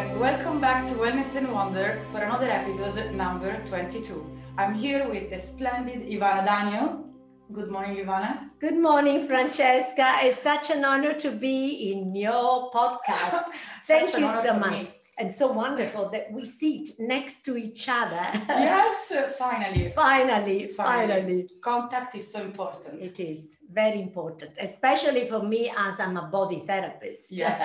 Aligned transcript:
Welcome 0.00 0.62
back 0.62 0.88
to 0.88 0.94
Wellness 0.94 1.36
and 1.36 1.52
Wonder 1.52 2.00
for 2.10 2.20
another 2.20 2.46
episode 2.46 3.14
number 3.14 3.62
22. 3.66 4.24
I'm 4.56 4.72
here 4.74 5.06
with 5.06 5.28
the 5.28 5.38
splendid 5.38 6.08
Ivana 6.08 6.46
Daniel. 6.46 7.04
Good 7.52 7.70
morning, 7.70 7.98
Ivana. 7.98 8.48
Good 8.60 8.78
morning, 8.78 9.26
Francesca. 9.26 10.20
It's 10.22 10.38
such 10.42 10.70
an 10.70 10.86
honor 10.86 11.12
to 11.18 11.30
be 11.30 11.92
in 11.92 12.14
your 12.14 12.70
podcast. 12.72 13.44
Thank 13.86 14.18
you 14.18 14.26
so 14.26 14.54
much. 14.54 14.84
me. 14.84 14.88
And 15.20 15.30
so 15.30 15.52
wonderful 15.52 16.08
that 16.14 16.32
we 16.32 16.46
sit 16.46 16.88
next 16.98 17.42
to 17.46 17.56
each 17.64 17.86
other. 17.88 18.24
Yes, 18.48 19.12
finally. 19.36 19.88
finally, 19.94 20.66
Finally. 20.68 20.68
finally. 20.68 21.48
Contact 21.60 22.14
is 22.14 22.32
so 22.32 22.40
important. 22.40 23.02
It 23.04 23.20
is 23.20 23.58
very 23.70 24.00
important, 24.00 24.52
especially 24.58 25.26
for 25.26 25.42
me 25.42 25.70
as 25.76 26.00
I'm 26.00 26.16
a 26.16 26.26
body 26.38 26.60
therapist. 26.66 27.32
Yes. 27.42 27.60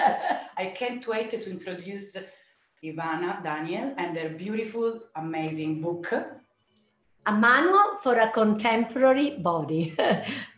I 0.57 0.65
can't 0.79 1.07
wait 1.07 1.29
to 1.31 1.49
introduce 1.49 2.17
Ivana 2.83 3.41
Daniel 3.41 3.93
and 3.97 4.15
their 4.17 4.29
beautiful, 4.29 4.99
amazing 5.15 5.81
book. 5.81 6.11
a 7.27 7.33
manual 7.33 7.89
for 8.03 8.15
a 8.19 8.29
contemporary 8.31 9.29
body. 9.51 9.95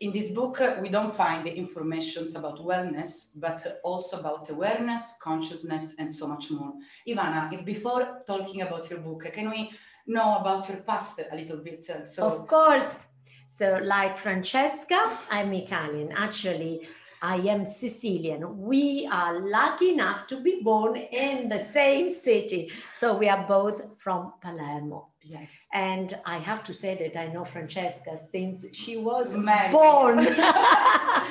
In 0.00 0.12
this 0.12 0.30
book, 0.30 0.60
uh, 0.60 0.76
we 0.80 0.88
don't 0.90 1.12
find 1.12 1.44
the 1.44 1.52
informations 1.52 2.36
about 2.36 2.58
wellness, 2.58 3.30
but 3.34 3.60
also 3.82 4.20
about 4.20 4.48
awareness, 4.48 5.14
consciousness, 5.20 5.96
and 5.98 6.14
so 6.14 6.28
much 6.28 6.52
more. 6.52 6.72
Ivana, 7.06 7.64
before 7.64 8.22
talking 8.24 8.62
about 8.62 8.88
your 8.90 9.00
book, 9.00 9.26
can 9.32 9.50
we 9.50 9.72
know 10.06 10.36
about 10.36 10.68
your 10.68 10.78
past 10.78 11.18
a 11.18 11.34
little 11.34 11.56
bit? 11.56 11.84
Uh, 11.90 12.04
So, 12.04 12.26
Of 12.26 12.46
course. 12.46 13.06
So, 13.48 13.80
like 13.82 14.18
Francesca, 14.18 15.18
I'm 15.30 15.52
Italian. 15.52 16.12
Actually, 16.12 16.86
I 17.20 17.36
am 17.48 17.66
Sicilian. 17.66 18.56
We 18.56 19.08
are 19.10 19.40
lucky 19.40 19.94
enough 19.94 20.28
to 20.28 20.40
be 20.40 20.60
born 20.62 20.96
in 20.96 21.48
the 21.48 21.58
same 21.58 22.08
city. 22.10 22.70
So, 22.92 23.16
we 23.18 23.28
are 23.28 23.44
both 23.48 23.98
from 23.98 24.34
Palermo. 24.40 25.08
Yes. 25.22 25.66
And 25.72 26.18
I 26.24 26.38
have 26.38 26.64
to 26.64 26.74
say 26.74 26.94
that 26.96 27.18
I 27.18 27.26
know 27.32 27.44
Francesca 27.44 28.16
since 28.16 28.64
she 28.72 28.96
was 28.96 29.34
born. 29.34 30.18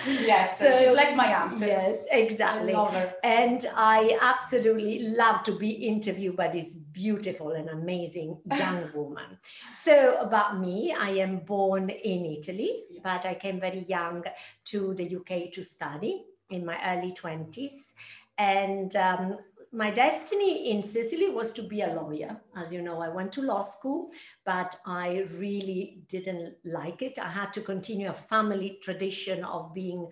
yes, 0.06 0.60
So- 0.60 0.72
she's 0.78 0.96
like 0.96 1.16
my 1.16 1.34
aunt. 1.34 1.60
yes, 1.60 2.06
I 2.14 2.18
exactly. 2.18 2.74
love 2.74 2.94
her. 2.94 3.14
And 3.24 3.66
I 3.76 4.18
absolutely 4.22 5.00
love 5.10 5.44
to 5.44 5.54
be 5.58 5.70
interviewed 5.70 6.36
by 6.36 6.48
this 6.50 6.76
beautiful 6.76 7.52
and 7.52 7.70
amazing 7.70 8.38
young 8.52 8.90
woman. 8.96 9.38
So, 9.74 10.18
about 10.20 10.60
me, 10.60 10.94
I 10.98 11.10
am 11.12 11.40
born 11.40 11.90
in 11.90 12.26
Italy, 12.26 12.84
Yeah. 12.90 13.02
but 13.04 13.26
I 13.26 13.36
came 13.36 13.60
very 13.60 13.86
young 13.88 14.24
to 14.66 14.94
the 14.94 15.16
UK 15.18 15.52
to 15.54 15.64
study 15.64 16.24
in 16.50 16.66
my 16.66 16.78
early 16.86 17.14
20s. 17.14 17.94
And 18.38 18.96
um, 18.96 19.38
my 19.72 19.92
destiny 19.92 20.72
in 20.72 20.82
Sicily 20.82 21.30
was 21.30 21.54
to 21.54 21.62
be 21.64 21.82
a 21.82 21.94
lawyer. 21.94 22.42
As 22.56 22.72
you 22.72 22.82
know, 22.82 23.02
I 23.02 23.10
went 23.10 23.32
to 23.34 23.42
law 23.42 23.62
school, 23.62 24.10
but 24.46 24.76
I 24.86 25.26
really 25.38 26.02
didn't 26.08 26.56
like 26.66 27.02
it. 27.02 27.20
I 27.20 27.30
had 27.30 27.54
to 27.54 27.62
continue 27.62 28.10
a 28.10 28.14
family 28.14 28.80
tradition 28.82 29.44
of 29.44 29.74
being 29.74 30.08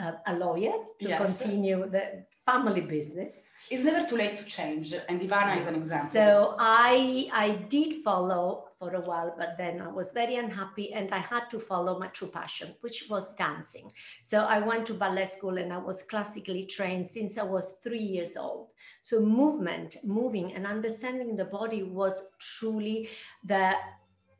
uh, 0.00 0.12
a 0.26 0.34
lawyer 0.36 0.72
to 1.02 1.08
Yes. 1.08 1.18
continue 1.42 1.88
the 1.90 2.24
family 2.46 2.80
business. 2.80 3.48
It's 3.70 3.84
never 3.84 4.06
too 4.06 4.16
late 4.16 4.36
to 4.38 4.44
change, 4.44 4.92
and 5.08 5.20
Ivana 5.20 5.58
is 5.58 5.66
an 5.66 5.74
example. 5.74 6.08
So 6.08 6.54
I 6.58 7.28
I 7.32 7.50
did 7.68 8.02
follow 8.02 8.69
for 8.80 8.94
a 8.94 9.00
while, 9.00 9.34
but 9.36 9.58
then 9.58 9.82
I 9.82 9.88
was 9.88 10.12
very 10.12 10.36
unhappy 10.36 10.94
and 10.94 11.12
I 11.12 11.18
had 11.18 11.50
to 11.50 11.60
follow 11.60 11.98
my 11.98 12.06
true 12.06 12.28
passion, 12.28 12.74
which 12.80 13.04
was 13.10 13.34
dancing. 13.34 13.92
So 14.22 14.40
I 14.40 14.58
went 14.60 14.86
to 14.86 14.94
ballet 14.94 15.26
school 15.26 15.58
and 15.58 15.70
I 15.70 15.76
was 15.76 16.02
classically 16.02 16.64
trained 16.64 17.06
since 17.06 17.36
I 17.36 17.42
was 17.42 17.74
three 17.84 18.06
years 18.16 18.38
old. 18.38 18.68
So 19.02 19.20
movement, 19.20 19.98
moving 20.02 20.54
and 20.54 20.66
understanding 20.66 21.36
the 21.36 21.44
body 21.44 21.82
was 21.82 22.24
truly 22.38 23.10
the 23.44 23.74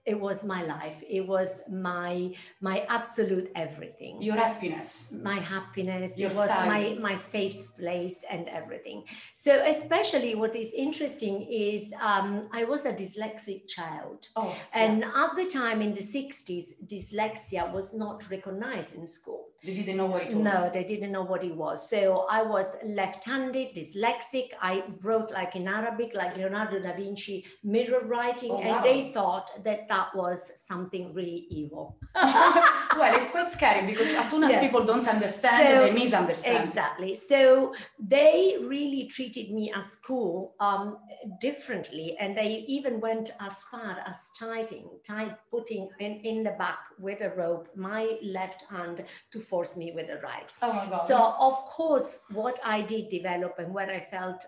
it 0.06 0.18
was 0.18 0.44
my 0.44 0.62
life. 0.64 1.02
It 1.08 1.24
was 1.34 1.50
my 1.70 2.34
my 2.60 2.76
absolute 2.88 3.50
everything 3.54 4.14
your 4.22 4.36
happiness. 4.36 5.12
my 5.30 5.38
happiness 5.54 6.18
Your 6.18 6.30
it 6.30 6.36
was 6.36 6.48
my 6.74 6.82
style. 6.84 7.00
my 7.08 7.14
safe 7.14 7.58
place 7.78 8.24
and 8.30 8.48
everything 8.48 9.04
so 9.34 9.52
especially 9.74 10.34
what 10.34 10.54
is 10.56 10.72
interesting 10.86 11.36
is 11.50 11.92
um, 12.10 12.48
i 12.52 12.62
was 12.64 12.82
a 12.86 12.92
dyslexic 13.02 13.60
child 13.76 14.20
Oh, 14.36 14.54
and 14.72 15.04
at 15.04 15.30
the 15.36 15.46
time 15.46 15.78
in 15.86 15.92
the 16.00 16.06
60s 16.18 16.64
dyslexia 16.92 17.70
was 17.72 17.88
not 17.94 18.16
recognized 18.30 18.92
in 19.00 19.06
school 19.06 19.44
yeah. 19.59 19.59
They 19.64 19.74
didn't 19.74 19.96
know 19.96 20.06
what 20.06 20.22
it 20.22 20.34
was. 20.34 20.44
no 20.44 20.70
they 20.72 20.84
didn't 20.84 21.12
know 21.12 21.22
what 21.22 21.42
it 21.44 21.54
was 21.54 21.88
so 21.88 22.26
i 22.30 22.42
was 22.42 22.76
left-handed 22.84 23.68
dyslexic 23.74 24.48
i 24.60 24.82
wrote 25.02 25.30
like 25.32 25.54
in 25.56 25.68
arabic 25.68 26.12
like 26.14 26.36
leonardo 26.36 26.80
da 26.80 26.92
vinci 26.94 27.44
mirror 27.62 28.02
writing 28.06 28.50
Oh, 28.52 28.58
and 28.60 28.68
wow. 28.76 28.82
they 28.82 29.12
thought 29.12 29.50
that 29.64 29.86
that 29.88 30.14
was 30.14 30.52
something 30.68 31.12
really 31.14 31.46
evil 31.50 31.96
well, 32.14 33.14
it's 33.20 33.30
quite 33.30 33.52
scary 33.52 33.86
because 33.86 34.08
as 34.10 34.28
soon 34.30 34.42
as 34.44 34.50
Yes. 34.50 34.62
people 34.64 34.84
don't 34.84 35.06
understand, 35.06 35.68
So- 35.68 35.84
they 35.84 35.92
misunderstand. 35.92 36.64
Exactly. 36.66 37.14
So 37.14 37.72
they 37.98 38.56
really 38.62 39.04
treated 39.04 39.52
me 39.52 39.70
at 39.72 39.84
school 39.84 40.54
um, 40.58 40.98
differently, 41.40 42.16
and 42.18 42.36
they 42.36 42.64
even 42.66 43.00
went 43.00 43.30
as 43.40 43.62
far 43.70 43.98
as 44.06 44.30
tying, 44.38 44.88
tying, 45.06 45.34
putting 45.50 45.88
in, 46.00 46.12
in 46.30 46.42
the 46.42 46.50
back 46.58 46.80
with 46.98 47.20
a 47.20 47.30
rope 47.30 47.68
my 47.76 48.18
left 48.22 48.62
hand 48.68 49.04
to 49.32 49.38
force 49.50 49.76
me 49.76 49.92
with 49.96 50.06
the 50.06 50.20
right. 50.30 50.48
Oh 50.62 50.72
my 50.72 50.86
God. 50.86 51.06
So 51.10 51.16
of 51.48 51.56
course, 51.78 52.10
what 52.30 52.58
I 52.64 52.78
did 52.92 53.04
develop 53.08 53.52
and 53.58 53.74
what 53.74 53.88
I 53.90 54.00
felt 54.10 54.40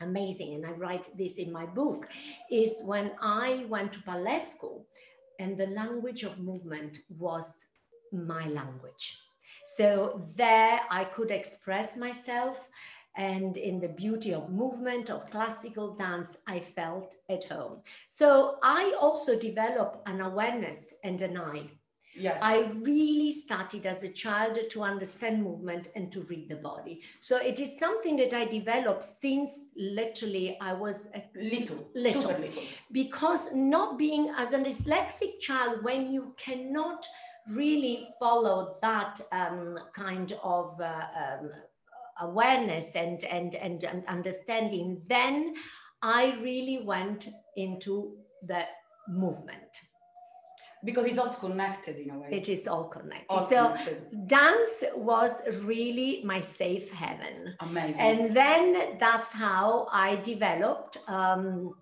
amazing, 0.00 0.54
and 0.54 0.64
I 0.66 0.72
write 0.82 1.06
this 1.16 1.38
in 1.38 1.52
my 1.52 1.66
book, 1.66 2.06
is 2.50 2.72
when 2.84 3.12
I 3.20 3.66
went 3.68 3.92
to 3.94 4.00
ballet 4.00 4.38
school, 4.38 4.86
and 5.38 5.56
the 5.56 5.66
language 5.66 6.22
of 6.22 6.38
movement 6.38 6.98
was 7.08 7.46
my 8.12 8.46
language. 8.48 9.18
So 9.76 10.28
there 10.36 10.80
I 10.90 11.04
could 11.04 11.30
express 11.30 11.96
myself. 11.96 12.68
And 13.16 13.56
in 13.56 13.80
the 13.80 13.88
beauty 13.88 14.32
of 14.32 14.50
movement, 14.50 15.10
of 15.10 15.30
classical 15.30 15.94
dance, 15.96 16.42
I 16.46 16.60
felt 16.60 17.16
at 17.28 17.44
home. 17.44 17.82
So 18.08 18.58
I 18.62 18.82
also 19.00 19.32
developed 19.38 20.08
an 20.08 20.20
awareness 20.20 20.94
and 21.02 21.20
an 21.20 21.36
eye 21.36 21.66
yes. 22.14 22.40
I 22.42 22.70
really 22.82 23.30
started 23.32 23.86
as 23.86 24.02
a 24.02 24.08
child 24.08 24.58
to 24.70 24.82
understand 24.82 25.42
movement 25.42 25.88
and 25.94 26.10
to 26.12 26.22
read 26.22 26.48
the 26.48 26.56
body. 26.56 27.02
So 27.20 27.36
it 27.38 27.60
is 27.60 27.78
something 27.78 28.16
that 28.16 28.32
I 28.34 28.44
developed 28.44 29.04
since 29.04 29.68
literally 29.76 30.58
I 30.60 30.72
was 30.72 31.08
a 31.14 31.22
little, 31.34 31.88
Little. 31.94 32.22
super 32.22 32.38
little. 32.40 32.62
because 32.92 33.52
not 33.54 33.98
being 33.98 34.32
as 34.36 34.52
a 34.52 34.58
dyslexic 34.58 35.40
child 35.40 35.82
when 35.82 36.12
you 36.12 36.34
cannot 36.36 37.06
really 37.48 38.06
follow 38.18 38.76
that 38.82 39.20
um, 39.32 39.78
kind 39.94 40.32
of 40.42 40.78
uh, 40.80 41.02
um, 41.16 41.50
awareness 42.20 42.94
and, 42.96 43.24
and 43.24 43.54
and 43.54 43.82
and 43.82 44.04
understanding 44.06 45.00
then 45.08 45.54
i 46.02 46.36
really 46.42 46.82
went 46.84 47.28
into 47.56 48.18
the 48.46 48.62
movement 49.08 49.72
Because 50.84 51.06
it's 51.06 51.18
all 51.18 51.28
connected 51.28 51.96
in 51.98 52.10
a 52.10 52.18
way. 52.18 52.28
it 52.30 52.48
is 52.48 52.66
all 52.66 52.84
connected 52.96 53.26
all 53.34 53.46
so 53.54 53.68
connected. 53.68 54.28
dance 54.28 54.84
was 54.96 55.32
really 55.74 56.22
my 56.24 56.40
safe 56.40 56.90
haven. 57.00 57.54
Amazing. 57.60 58.00
and 58.08 58.18
then 58.40 58.64
that's 59.04 59.30
how 59.32 59.86
i 60.06 60.16
developed 60.32 60.94
um, 61.08 61.74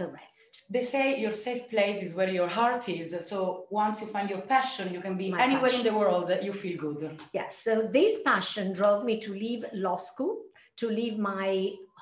the 0.00 0.08
rest 0.18 0.50
they 0.70 0.82
say 0.82 1.04
your 1.24 1.34
safe 1.34 1.64
place 1.70 2.02
is 2.06 2.10
where 2.14 2.28
your 2.38 2.46
heart 2.58 2.88
is. 2.88 3.08
So 3.30 3.38
once 3.70 3.94
you 4.02 4.06
find 4.06 4.28
your 4.28 4.42
passion, 4.42 4.92
you 4.92 5.00
can 5.00 5.16
be 5.16 5.30
My 5.30 5.42
anywhere 5.42 5.72
in 5.78 5.82
the 5.82 5.94
world 6.02 6.24
that 6.28 6.40
you 6.46 6.52
feel 6.52 6.76
good. 6.86 7.00
yes 7.32 7.52
so 7.66 7.72
this 7.98 8.14
passion 8.30 8.72
drove 8.80 9.00
me 9.08 9.14
to 9.26 9.30
leave 9.44 9.64
law 9.86 9.96
school 10.10 10.34
to 10.80 10.86
leave 11.00 11.16
my 11.18 11.50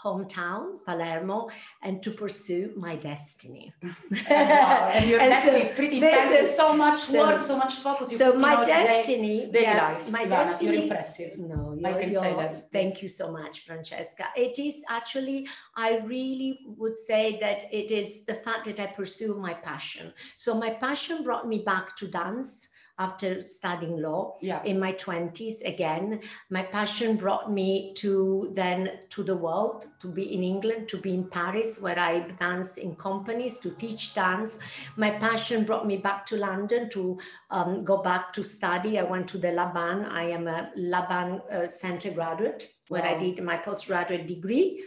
hometown 0.05 0.63
palermo 0.85 1.49
and 1.83 2.03
to 2.03 2.11
pursue 2.11 2.73
my 2.77 2.95
destiny 2.97 3.73
Wow, 4.31 4.91
and 4.93 5.09
your 5.11 5.21
And 5.21 5.31
destiny 5.31 5.63
so 5.63 5.69
is 5.69 5.75
pretty 5.75 6.01
this 6.01 6.15
intense. 6.15 6.49
is- 6.51 6.57
so 6.57 6.73
much 6.75 7.01
so- 7.01 7.27
work, 7.27 7.41
so 7.41 7.57
much 7.57 7.75
focus. 7.77 8.13
You 8.13 8.19
so 8.19 8.35
my 8.35 8.65
day- 8.65 8.85
destiny 8.85 9.37
daily 9.53 9.65
yeah, 9.65 9.83
life. 9.93 10.11
my 10.11 10.25
destiny 10.25 10.73
You're 10.73 10.83
impressive. 10.85 11.39
No, 11.39 11.61
I 11.85 11.91
you're, 11.91 12.01
can 12.01 12.11
you're, 12.13 12.23
say 12.23 12.35
that, 12.35 12.73
Thank 12.73 13.03
you 13.03 13.09
so 13.09 13.27
much, 13.33 13.55
Francesca. 13.67 14.25
It 14.37 14.59
is 14.59 14.85
actually, 14.89 15.49
I 15.75 15.99
really 16.15 16.61
would 16.81 16.97
say 16.97 17.39
that 17.41 17.65
it 17.73 17.91
is 17.91 18.25
the 18.27 18.35
fact 18.35 18.65
that 18.67 18.79
I 18.81 18.87
pursue 18.87 19.35
my 19.37 19.55
passion. 19.55 20.13
So 20.37 20.55
my 20.55 20.71
passion 20.71 21.23
brought 21.23 21.47
me 21.49 21.59
back 21.73 21.97
to 21.97 22.07
dance. 22.09 22.69
After 22.99 23.43
studying 23.43 24.01
law 24.01 24.37
Yeah. 24.41 24.63
in 24.65 24.79
my 24.81 24.93
20s 24.93 25.63
again. 25.65 26.21
My 26.51 26.63
passion 26.63 27.17
brought 27.17 27.51
me 27.53 27.93
to 27.97 28.51
then 28.55 28.91
to 29.11 29.23
the 29.23 29.37
world 29.37 29.87
to 30.01 30.09
be 30.09 30.35
in 30.35 30.43
england 30.43 30.89
to 30.89 30.97
be 30.99 31.13
in 31.15 31.25
paris 31.29 31.81
where 31.81 31.99
i 31.99 32.21
dance 32.41 32.77
in 32.79 32.95
companies 32.97 33.59
to 33.59 33.71
teach 33.71 34.15
dance. 34.15 34.59
My 34.97 35.11
passion 35.11 35.65
brought 35.65 35.87
me 35.87 35.97
back 35.99 36.27
to 36.27 36.37
london 36.37 36.89
to 36.91 37.19
um, 37.51 37.85
go 37.85 37.99
back 38.03 38.33
to 38.35 38.43
study. 38.43 38.99
I 38.99 39.03
went 39.03 39.29
to 39.29 39.39
the 39.39 39.53
laban. 39.53 40.05
I 40.05 40.25
am 40.31 40.47
a 40.49 40.71
laban 40.77 41.41
uh, 41.53 41.67
center 41.67 42.11
graduate 42.11 42.73
where 42.89 43.03
i 43.03 43.19
did 43.19 43.43
my 43.43 43.57
postgraduate 43.57 44.27
degree 44.29 44.83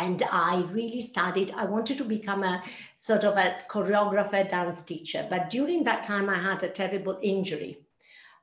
and 0.00 0.22
I 0.32 0.62
really 0.72 1.02
studied. 1.02 1.52
I 1.56 1.66
wanted 1.66 1.98
to 1.98 2.04
become 2.04 2.42
a 2.42 2.62
sort 2.96 3.24
of 3.24 3.36
a 3.36 3.56
choreographer, 3.68 4.48
dance 4.48 4.82
teacher. 4.82 5.26
But 5.28 5.50
during 5.50 5.84
that 5.84 6.02
time, 6.04 6.28
I 6.30 6.38
had 6.42 6.62
a 6.62 6.68
terrible 6.70 7.18
injury. 7.22 7.78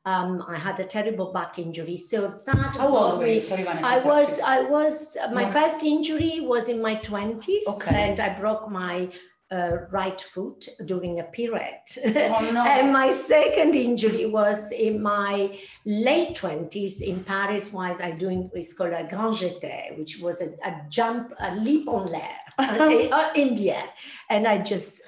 Um, 0.06 0.46
I 0.48 0.58
had 0.58 0.80
a 0.80 0.86
terrible 0.86 1.34
back 1.34 1.60
injury. 1.60 1.98
So 1.98 2.28
that 2.46 2.76
How 2.78 2.96
old 2.96 3.20
were 3.20 3.28
you? 3.28 3.42
Sorry, 3.42 3.68
I 3.68 4.00
was, 4.00 4.38
you. 4.38 4.44
I 4.46 4.62
was, 4.62 5.18
my 5.34 5.46
No. 5.46 5.52
first 5.52 5.84
injury 5.84 6.40
was 6.40 6.70
in 6.70 6.82
my 6.82 6.96
20s, 6.98 7.68
Okay. 7.76 7.96
and 8.10 8.20
I 8.20 8.30
broke 8.40 8.70
my 8.70 9.10
uh, 9.52 9.78
right 9.92 10.20
foot 10.20 10.68
during 10.86 11.20
a 11.20 11.24
pirouette. 11.24 11.98
Oh 12.06 12.52
no. 12.52 12.66
and 12.68 12.92
my 12.92 13.12
second 13.12 13.76
injury 13.76 14.26
was 14.26 14.72
in 14.72 15.02
my 15.02 15.58
late 15.86 16.36
20s 16.36 17.02
in 17.02 17.24
Paris, 17.24 17.72
while 17.72 17.96
I 18.02 18.12
doing, 18.12 18.50
it's 18.54 18.74
called 18.74 18.94
a 18.94 19.08
grand 19.08 19.36
jeté, 19.36 19.98
which 19.98 20.20
was 20.20 20.42
a, 20.42 20.48
a 20.66 20.82
jump, 20.90 21.34
a 21.40 21.56
leap 21.56 21.88
on 21.88 22.12
l'air 22.12 22.38
uh, 22.60 23.08
uh, 23.12 23.30
in 23.36 23.56
the 23.56 23.72
air. 23.72 23.90
And 24.30 24.48
I 24.48 24.60
just 24.60 25.02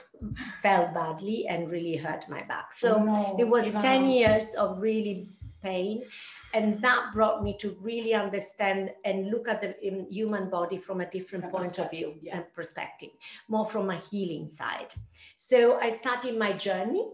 fell 0.62 0.92
badly 0.94 1.48
and 1.48 1.70
really 1.70 1.96
hurt 1.98 2.26
my 2.30 2.44
back. 2.44 2.74
So 2.74 2.96
Oh, 2.96 3.04
no, 3.04 3.36
it 3.40 3.48
was 3.48 3.74
Ivana. 3.74 3.82
10 3.82 4.10
years 4.10 4.54
of 4.56 4.82
really 4.82 5.30
pain 5.62 6.04
and 6.54 6.82
that 6.82 7.12
brought 7.14 7.44
me 7.44 7.56
to 7.58 7.78
really 7.82 8.14
understand 8.14 8.92
and 9.06 9.30
look 9.30 9.48
at 9.48 9.62
the 9.62 9.76
um, 9.88 10.08
human 10.10 10.50
body 10.50 10.78
from 10.78 11.02
a 11.02 11.10
different 11.10 11.46
A 11.46 11.48
point 11.50 11.78
of 11.78 11.92
view 11.92 12.16
yeah. 12.22 12.38
and 12.38 12.54
perspective 12.54 13.10
more 13.48 13.66
from 13.66 13.90
a 13.90 13.98
healing 13.98 14.48
side 14.48 14.94
so 15.36 15.80
i 15.80 15.90
started 15.90 16.38
my 16.38 16.54
journey 16.54 17.06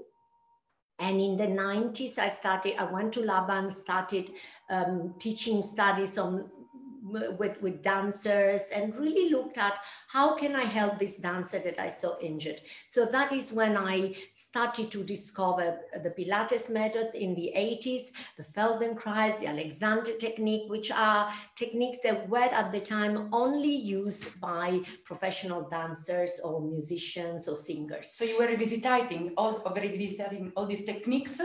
and 0.99 1.19
in 1.19 1.37
the 1.37 1.47
90s 1.47 2.17
i 2.17 2.29
started 2.29 2.75
i 2.77 2.83
went 2.91 3.13
to 3.13 3.21
laban 3.21 3.71
started 3.71 4.31
um, 4.69 5.13
teaching 5.19 5.61
studies 5.61 6.17
on 6.17 6.49
with, 7.37 7.61
with 7.61 7.81
dancers 7.81 8.69
and 8.73 8.95
really 8.95 9.29
looked 9.31 9.57
at 9.57 9.79
how 10.07 10.35
can 10.35 10.55
I 10.55 10.63
help 10.63 10.99
this 10.99 11.17
dancer 11.17 11.59
that 11.59 11.79
I 11.79 11.89
saw 11.89 12.19
injured. 12.19 12.61
So 12.87 13.05
that 13.05 13.33
is 13.33 13.51
when 13.51 13.77
I 13.77 14.15
started 14.31 14.91
to 14.91 15.03
discover 15.03 15.79
the 16.03 16.09
Pilates 16.09 16.69
method 16.69 17.11
in 17.13 17.35
the 17.35 17.51
80s, 17.55 18.11
the 18.37 18.43
Feldenkrais, 18.43 19.39
the 19.39 19.47
Alexander 19.47 20.11
technique, 20.17 20.69
which 20.69 20.91
are 20.91 21.33
techniques 21.55 21.99
that 22.01 22.29
were 22.29 22.39
at 22.61 22.71
the 22.71 22.79
time 22.79 23.29
only 23.33 23.75
used 23.75 24.39
by 24.39 24.81
professional 25.03 25.69
dancers 25.69 26.39
or 26.43 26.61
musicians 26.61 27.47
or 27.47 27.55
singers. 27.55 28.09
So 28.11 28.25
you 28.25 28.37
were 28.37 28.47
revisiting 28.47 29.33
all 29.37 29.61
revisiting 29.75 30.51
all 30.55 30.65
these 30.65 30.83
techniques, 30.83 31.39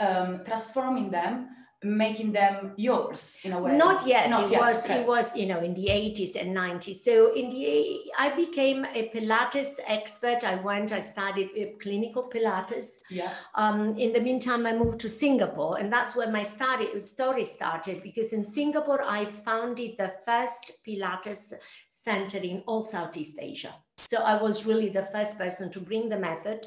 um, 0.00 0.44
transforming 0.44 1.10
them, 1.10 1.48
making 1.82 2.32
them 2.32 2.72
yours 2.76 3.38
in 3.44 3.52
a 3.52 3.60
way. 3.60 3.76
Not 3.76 4.06
yet. 4.06 4.30
Not 4.30 4.44
it 4.44 4.52
yet, 4.52 4.60
was 4.60 4.84
okay. 4.84 5.00
it 5.00 5.06
was 5.06 5.36
you 5.36 5.46
know 5.46 5.60
in 5.60 5.74
the 5.74 5.86
80s 5.86 6.34
and 6.40 6.56
90s. 6.56 6.96
So 6.96 7.32
in 7.32 7.50
the 7.50 8.10
I 8.18 8.30
became 8.30 8.84
a 8.84 9.08
Pilates 9.14 9.78
expert. 9.86 10.44
I 10.44 10.56
went. 10.56 10.92
I 10.92 10.98
studied 10.98 11.78
clinical 11.80 12.28
Pilates. 12.28 12.98
Yeah. 13.10 13.32
Um, 13.54 13.96
in 13.96 14.12
the 14.12 14.20
meantime, 14.20 14.66
I 14.66 14.74
moved 14.76 15.00
to 15.00 15.08
Singapore, 15.08 15.78
and 15.78 15.92
that's 15.92 16.16
where 16.16 16.30
my 16.30 16.42
study 16.42 16.98
story 16.98 17.44
started. 17.44 18.02
Because 18.02 18.32
in 18.32 18.44
Singapore, 18.44 19.02
I 19.02 19.24
founded 19.24 19.96
the 19.98 20.14
first 20.26 20.80
Pilates 20.86 21.52
center 21.88 22.38
in 22.38 22.62
all 22.66 22.82
Southeast 22.82 23.38
Asia. 23.40 23.74
So 23.98 24.18
I 24.18 24.40
was 24.40 24.66
really 24.66 24.88
the 24.88 25.02
first 25.02 25.38
person 25.38 25.70
to 25.72 25.80
bring 25.80 26.08
the 26.08 26.18
method 26.18 26.66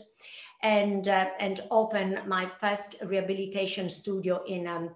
and 0.63 1.07
uh, 1.07 1.29
and 1.39 1.61
open 1.71 2.19
my 2.27 2.45
first 2.45 2.95
rehabilitation 3.05 3.89
studio 3.89 4.43
in 4.45 4.67
a 4.67 4.89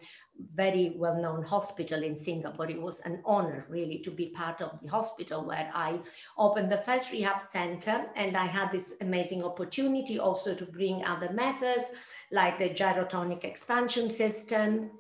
very 0.53 0.94
well-known 0.97 1.44
hospital 1.44 2.03
in 2.03 2.15
Singapore. 2.15 2.69
It 2.69 2.81
was 2.81 3.00
an 3.01 3.21
honor 3.25 3.65
really 3.69 4.00
to 4.00 4.12
be 4.12 4.27
part 4.27 4.62
of 4.62 4.79
the 4.81 4.89
hospital 4.89 5.45
where 5.45 5.71
I 5.73 6.00
opened 6.38 6.71
the 6.71 6.77
first 6.77 7.12
rehab 7.12 7.41
center 7.41 8.06
and 8.15 8.35
I 8.35 8.45
had 8.45 8.71
this 8.71 8.95
amazing 9.01 9.44
opportunity 9.44 10.19
also 10.19 10.53
to 10.53 10.65
bring 10.65 11.06
other 11.06 11.31
methods 11.31 11.91
like 12.31 12.59
the 12.59 12.69
gyrotonic 12.69 13.44
expansion 13.44 14.09
system, 14.09 14.91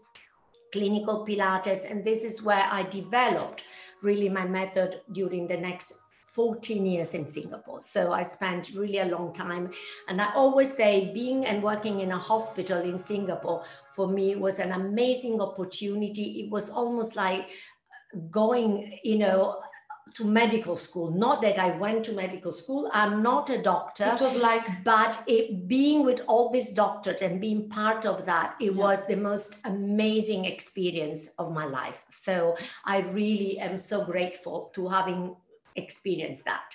clinical 0.71 1.25
Pilates, 1.25 1.89
and 1.89 2.05
this 2.05 2.23
is 2.23 2.41
where 2.41 2.67
I 2.71 2.83
developed 2.83 3.63
really 4.01 4.29
my 4.29 4.45
method 4.45 5.01
during 5.11 5.47
the 5.47 5.57
next 5.57 5.99
14 6.35 6.85
years 6.85 7.15
in 7.15 7.25
Singapore. 7.25 7.79
So 7.83 8.11
I 8.11 8.23
spent 8.23 8.71
really 8.75 8.99
a 8.99 9.05
long 9.05 9.33
time. 9.33 9.71
And 10.09 10.21
I 10.21 10.33
always 10.35 10.71
say 10.75 11.11
being 11.13 11.45
and 11.45 11.63
working 11.63 12.01
in 12.01 12.11
a 12.11 12.19
hospital 12.19 12.81
in 12.81 12.97
Singapore 12.97 13.63
for 13.95 14.07
me 14.09 14.35
was 14.35 14.59
an 14.59 14.73
amazing 14.73 15.39
opportunity. 15.39 16.41
It 16.41 16.51
was 16.51 16.69
almost 16.69 17.15
like 17.15 17.47
going, 18.29 18.99
you 19.03 19.17
know, 19.17 19.61
to 20.13 20.23
medical 20.23 20.75
school. 20.75 21.11
Not 21.11 21.41
that 21.41 21.57
I 21.57 21.71
went 21.77 22.05
to 22.05 22.13
medical 22.13 22.51
school. 22.51 22.89
I'm 22.93 23.23
not 23.23 23.49
a 23.49 23.61
doctor 23.61 24.05
It 24.05 24.21
was 24.21 24.35
like 24.35 24.83
but 24.83 25.21
it, 25.27 25.67
being 25.67 26.05
with 26.05 26.21
all 26.27 26.51
these 26.51 26.71
doctors 26.71 27.21
and 27.21 27.41
being 27.41 27.67
part 27.69 28.05
of 28.05 28.25
that 28.25 28.55
it 28.61 28.73
Yeah. 28.73 28.83
was 28.85 29.07
the 29.07 29.15
most 29.15 29.61
amazing 29.65 30.45
experience 30.45 31.29
of 31.39 31.51
my 31.51 31.65
life 31.65 32.03
so 32.11 32.55
i 32.85 32.97
really 33.19 33.59
am 33.59 33.77
so 33.77 33.97
grateful 34.05 34.57
to 34.75 34.87
having 34.87 35.35
experienced 35.75 36.45
that 36.45 36.69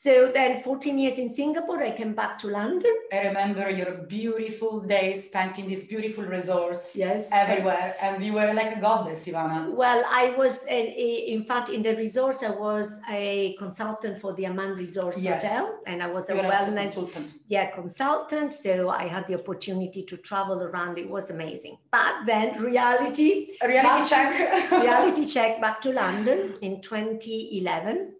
so 0.00 0.30
then 0.32 0.62
14 0.62 0.96
years 0.96 1.18
in 1.18 1.28
singapore 1.28 1.82
i 1.82 1.90
came 1.90 2.14
back 2.14 2.38
to 2.38 2.46
london 2.46 2.94
I 3.12 3.20
remember 3.26 3.68
your 3.70 3.92
beautiful 4.16 4.80
days 4.80 5.24
spent 5.24 5.58
in 5.58 5.66
these 5.66 5.84
beautiful 5.86 6.24
resorts 6.24 6.94
yes 6.94 7.30
everywhere, 7.32 7.96
and 8.00 8.22
you 8.24 8.34
were 8.34 8.52
like 8.54 8.76
a 8.76 8.80
goddess, 8.80 9.26
Ivana. 9.26 9.72
well 9.74 10.04
i 10.08 10.24
was 10.38 10.64
a, 10.68 10.80
a- 11.06 11.24
in 11.34 11.42
fact 11.42 11.68
in 11.70 11.82
the 11.82 11.96
resorts 11.96 12.44
i 12.44 12.50
was 12.50 13.00
a 13.10 13.56
consultant 13.58 14.20
for 14.20 14.34
the 14.34 14.46
Aman 14.46 14.72
resorts 14.84 15.18
Yes. 15.20 15.42
hotel 15.42 15.80
and 15.86 16.00
i 16.00 16.06
was 16.06 16.30
a 16.30 16.34
wellness 16.34 16.94
consultant. 16.94 17.34
yeah 17.48 17.66
consultant 17.80 18.52
so 18.54 18.90
i 18.90 19.04
had 19.14 19.26
the 19.26 19.34
opportunity 19.34 20.04
to 20.10 20.16
travel 20.18 20.62
around 20.62 20.98
it 20.98 21.08
was 21.10 21.30
amazing 21.30 21.76
but 21.90 22.14
then 22.26 22.46
reality 22.62 23.48
Reality 23.64 23.98
Back- 23.98 24.08
check. 24.08 24.70
reality 24.86 25.26
check 25.36 25.60
back 25.60 25.80
to 25.80 25.90
london 25.92 26.38
in 26.62 26.80
2011 26.82 28.12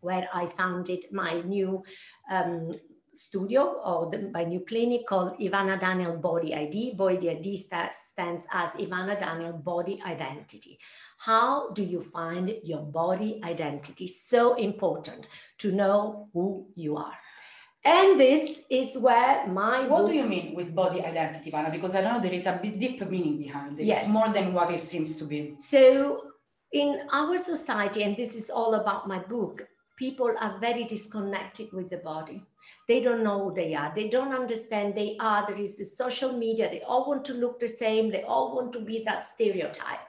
where 0.00 0.28
i 0.32 0.46
founded 0.46 1.04
my 1.12 1.40
new 1.42 1.82
um, 2.30 2.72
studio 3.14 3.80
or 3.84 4.10
the, 4.10 4.30
my 4.32 4.44
new 4.44 4.60
clinic 4.60 5.06
called 5.06 5.38
ivana 5.38 5.80
daniel 5.80 6.16
body 6.16 6.54
id 6.54 6.94
body 6.96 7.30
id 7.30 7.56
sta- 7.56 7.92
stands 7.92 8.46
as 8.52 8.74
ivana 8.76 9.18
daniel 9.18 9.52
body 9.52 10.00
identity 10.06 10.78
how 11.18 11.70
do 11.70 11.82
you 11.82 12.02
find 12.02 12.54
your 12.62 12.82
body 12.82 13.40
identity 13.42 14.06
so 14.06 14.54
important 14.54 15.26
to 15.58 15.72
know 15.72 16.28
who 16.34 16.66
you 16.74 16.96
are 16.96 17.16
and 17.86 18.18
this 18.18 18.64
is 18.68 18.98
where 18.98 19.46
my 19.46 19.86
What 19.86 20.06
do 20.06 20.12
you 20.12 20.26
mean 20.26 20.56
with 20.56 20.74
body 20.74 21.00
identity, 21.00 21.52
Ivana? 21.52 21.70
Because 21.70 21.94
I 21.94 22.00
know 22.00 22.20
there 22.20 22.32
is 22.32 22.46
a 22.46 22.58
bit 22.60 22.80
deep 22.80 23.00
meaning 23.08 23.38
behind 23.38 23.78
it. 23.78 23.86
Yes. 23.86 24.02
It's 24.02 24.12
more 24.12 24.28
than 24.28 24.52
what 24.52 24.72
it 24.72 24.80
seems 24.80 25.14
to 25.18 25.24
be. 25.24 25.54
So, 25.58 26.20
in 26.72 27.02
our 27.12 27.38
society, 27.38 28.02
and 28.02 28.16
this 28.16 28.34
is 28.34 28.50
all 28.50 28.74
about 28.74 29.06
my 29.06 29.20
book, 29.20 29.68
people 29.96 30.32
are 30.40 30.58
very 30.60 30.84
disconnected 30.84 31.72
with 31.72 31.90
the 31.90 31.98
body. 31.98 32.42
They 32.88 33.00
don't 33.00 33.24
know 33.24 33.44
who 33.48 33.54
they 33.54 33.74
are. 33.74 33.92
They 33.94 34.08
don't 34.08 34.34
understand 34.34 34.94
they 34.94 35.16
are. 35.20 35.46
There 35.46 35.56
is 35.58 35.76
the 35.76 35.84
social 35.84 36.32
media. 36.32 36.70
They 36.70 36.82
all 36.82 37.08
want 37.08 37.24
to 37.26 37.34
look 37.34 37.58
the 37.58 37.68
same. 37.68 38.10
They 38.10 38.22
all 38.22 38.54
want 38.54 38.72
to 38.74 38.80
be 38.80 39.02
that 39.04 39.24
stereotype. 39.24 40.00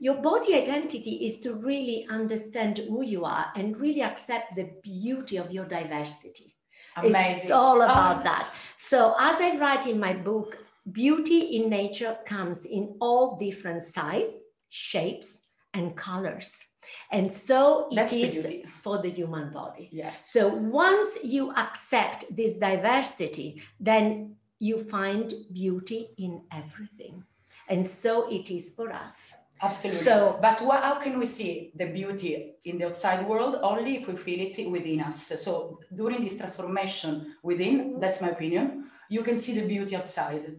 Your 0.00 0.14
body 0.14 0.54
identity 0.54 1.26
is 1.26 1.40
to 1.40 1.54
really 1.54 2.06
understand 2.08 2.78
who 2.78 3.02
you 3.04 3.24
are 3.24 3.52
and 3.56 3.78
really 3.80 4.02
accept 4.02 4.54
the 4.54 4.70
beauty 4.82 5.36
of 5.36 5.50
your 5.50 5.64
diversity. 5.64 6.54
Amazing. 6.96 7.20
It's 7.20 7.50
all 7.50 7.82
about 7.82 8.18
Ah, 8.18 8.22
that. 8.24 8.54
So, 8.76 9.14
as 9.18 9.40
I 9.40 9.56
write 9.58 9.86
in 9.86 9.98
my 9.98 10.12
book, 10.12 10.58
beauty 10.90 11.56
in 11.56 11.68
nature 11.68 12.16
comes 12.24 12.64
in 12.64 12.96
all 13.00 13.36
different 13.36 13.82
size, 13.82 14.42
shapes, 14.68 15.42
and 15.74 15.96
colors. 15.96 16.64
And 17.10 17.30
so 17.30 17.88
it 17.90 17.96
That's 17.96 18.12
the 18.12 18.64
for 18.82 19.00
the 19.02 19.10
human 19.10 19.52
body. 19.52 19.88
Yes. 19.92 20.30
So 20.30 20.48
once 20.48 21.18
you 21.24 21.52
accept 21.54 22.24
this 22.34 22.58
diversity, 22.58 23.62
then 23.80 24.36
you 24.58 24.82
find 24.84 25.32
beauty 25.52 26.10
in 26.18 26.42
everything. 26.52 27.24
And 27.68 27.86
so 27.86 28.28
it 28.30 28.50
is 28.50 28.74
for 28.74 28.92
us. 28.92 29.32
Absolutely. 29.60 30.04
So- 30.04 30.38
but 30.40 30.60
wha- 30.62 30.80
how 30.80 30.96
can 31.00 31.18
we 31.18 31.26
see 31.26 31.72
the 31.74 31.86
beauty 31.86 32.54
in 32.64 32.78
the 32.78 32.86
outside 32.86 33.26
world? 33.28 33.56
Only 33.62 33.96
if 33.96 34.06
we 34.08 34.16
feel 34.16 34.40
it 34.46 34.70
within 34.70 35.00
us. 35.00 35.32
So 35.44 35.80
during 35.94 36.24
this 36.24 36.36
transformation 36.36 37.34
within, 37.42 37.98
that's 38.00 38.20
my 38.20 38.30
opinion, 38.30 38.90
you 39.10 39.22
can 39.22 39.40
see 39.40 39.54
the 39.58 39.66
beauty 39.66 39.96
outside. 39.96 40.56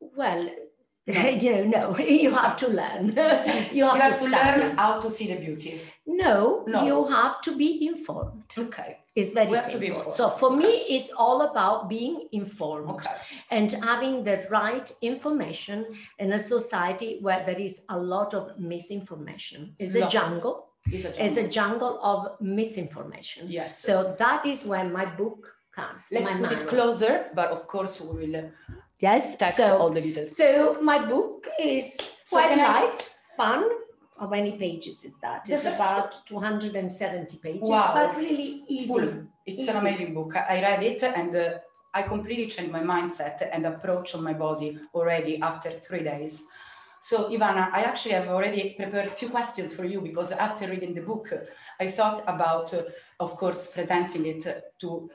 Well, 0.00 0.48
you 1.42 1.64
know, 1.64 1.90
no, 1.90 1.98
you 2.24 2.30
have 2.30 2.56
to 2.56 2.68
learn. 2.68 3.06
you 3.16 3.22
have, 3.22 3.72
You 3.72 3.84
have 3.84 4.18
to, 4.18 4.24
to 4.24 4.30
learn 4.30 4.76
how 4.76 5.00
to 5.00 5.10
see 5.10 5.26
the 5.32 5.36
beauty. 5.36 5.80
No, 6.06 6.64
No. 6.66 6.84
you 6.84 6.96
have 7.08 7.40
to 7.42 7.56
be 7.56 7.86
informed. 7.86 8.44
Okay. 8.56 8.98
It's 9.14 9.32
very 9.32 9.50
We 9.50 9.58
to 9.72 9.78
be 9.78 9.86
simple. 9.88 10.10
So 10.12 10.28
for 10.28 10.50
me, 10.56 10.70
it's 10.88 11.10
all 11.16 11.42
about 11.42 11.88
being 11.88 12.28
informed 12.32 12.90
Okay. 12.90 13.10
and 13.50 13.70
having 13.72 14.24
the 14.24 14.46
right 14.50 14.90
information 15.00 15.86
in 16.18 16.32
a 16.32 16.38
society 16.38 17.18
where 17.20 17.44
there 17.46 17.58
is 17.58 17.84
a 17.88 17.98
lot 17.98 18.34
of 18.34 18.58
misinformation. 18.58 19.74
It's 19.78 19.94
a 19.94 20.06
jungle. 20.08 20.56
It's 20.86 21.04
a 21.04 21.08
jungle. 21.08 21.24
It's 21.26 21.36
a 21.36 21.48
jungle. 21.48 21.98
of 22.02 22.18
misinformation. 22.40 23.46
Yes. 23.48 23.82
So 23.82 24.14
that 24.18 24.46
is 24.46 24.64
where 24.64 24.84
my 24.84 25.04
book 25.04 25.54
comes. 25.74 26.06
Let's 26.12 26.32
put 26.36 26.52
it 26.52 26.66
closer, 26.66 27.26
but 27.34 27.48
of 27.50 27.66
course 27.66 28.00
we 28.00 28.26
will 28.26 28.50
Yes. 29.00 29.36
text 29.36 29.58
so, 29.58 29.78
all 29.78 29.90
the 29.90 30.00
details. 30.00 30.36
so 30.36 30.78
my 30.82 30.98
book 31.06 31.46
is 31.60 31.96
So 32.24 32.36
quite 32.36 32.58
I- 32.58 32.64
light, 32.80 33.16
fun. 33.36 33.68
How 34.18 34.26
many 34.26 34.52
pages 34.58 35.04
is 35.04 35.20
that? 35.20 35.44
The 35.44 35.52
It's 35.54 35.62
first- 35.62 35.76
about 35.76 36.26
270 36.26 37.38
pages, 37.38 37.68
Wow. 37.68 37.92
but 37.94 38.16
really 38.16 38.64
easy. 38.66 38.92
Full. 38.92 39.26
It's 39.46 39.68
an 39.68 39.76
amazing 39.76 40.12
book. 40.14 40.36
I 40.36 40.56
I 40.56 40.60
read 40.60 40.82
it 40.82 41.02
and 41.04 41.34
uh, 41.36 41.58
I 41.94 42.02
completely 42.02 42.46
changed 42.48 42.72
my 42.72 42.82
mindset 42.94 43.36
and 43.52 43.64
approach 43.66 44.14
on 44.16 44.22
my 44.24 44.32
body 44.46 44.70
already 44.92 45.40
after 45.40 45.70
three 45.86 46.02
days. 46.02 46.42
So 47.00 47.16
Ivana, 47.30 47.64
I 47.72 47.82
actually 47.90 48.14
have 48.18 48.28
already 48.28 48.74
prepared 48.80 49.06
a 49.06 49.10
few 49.20 49.28
questions 49.30 49.72
for 49.76 49.84
you 49.92 50.00
because 50.00 50.32
after 50.32 50.66
reading 50.68 50.94
the 50.94 51.02
book, 51.10 51.26
I 51.78 51.86
thought 51.86 52.18
about, 52.26 52.74
uh, 52.74 52.82
of 53.20 53.30
course, 53.36 53.68
presenting 53.68 54.26
it 54.26 54.42
to 54.80 55.08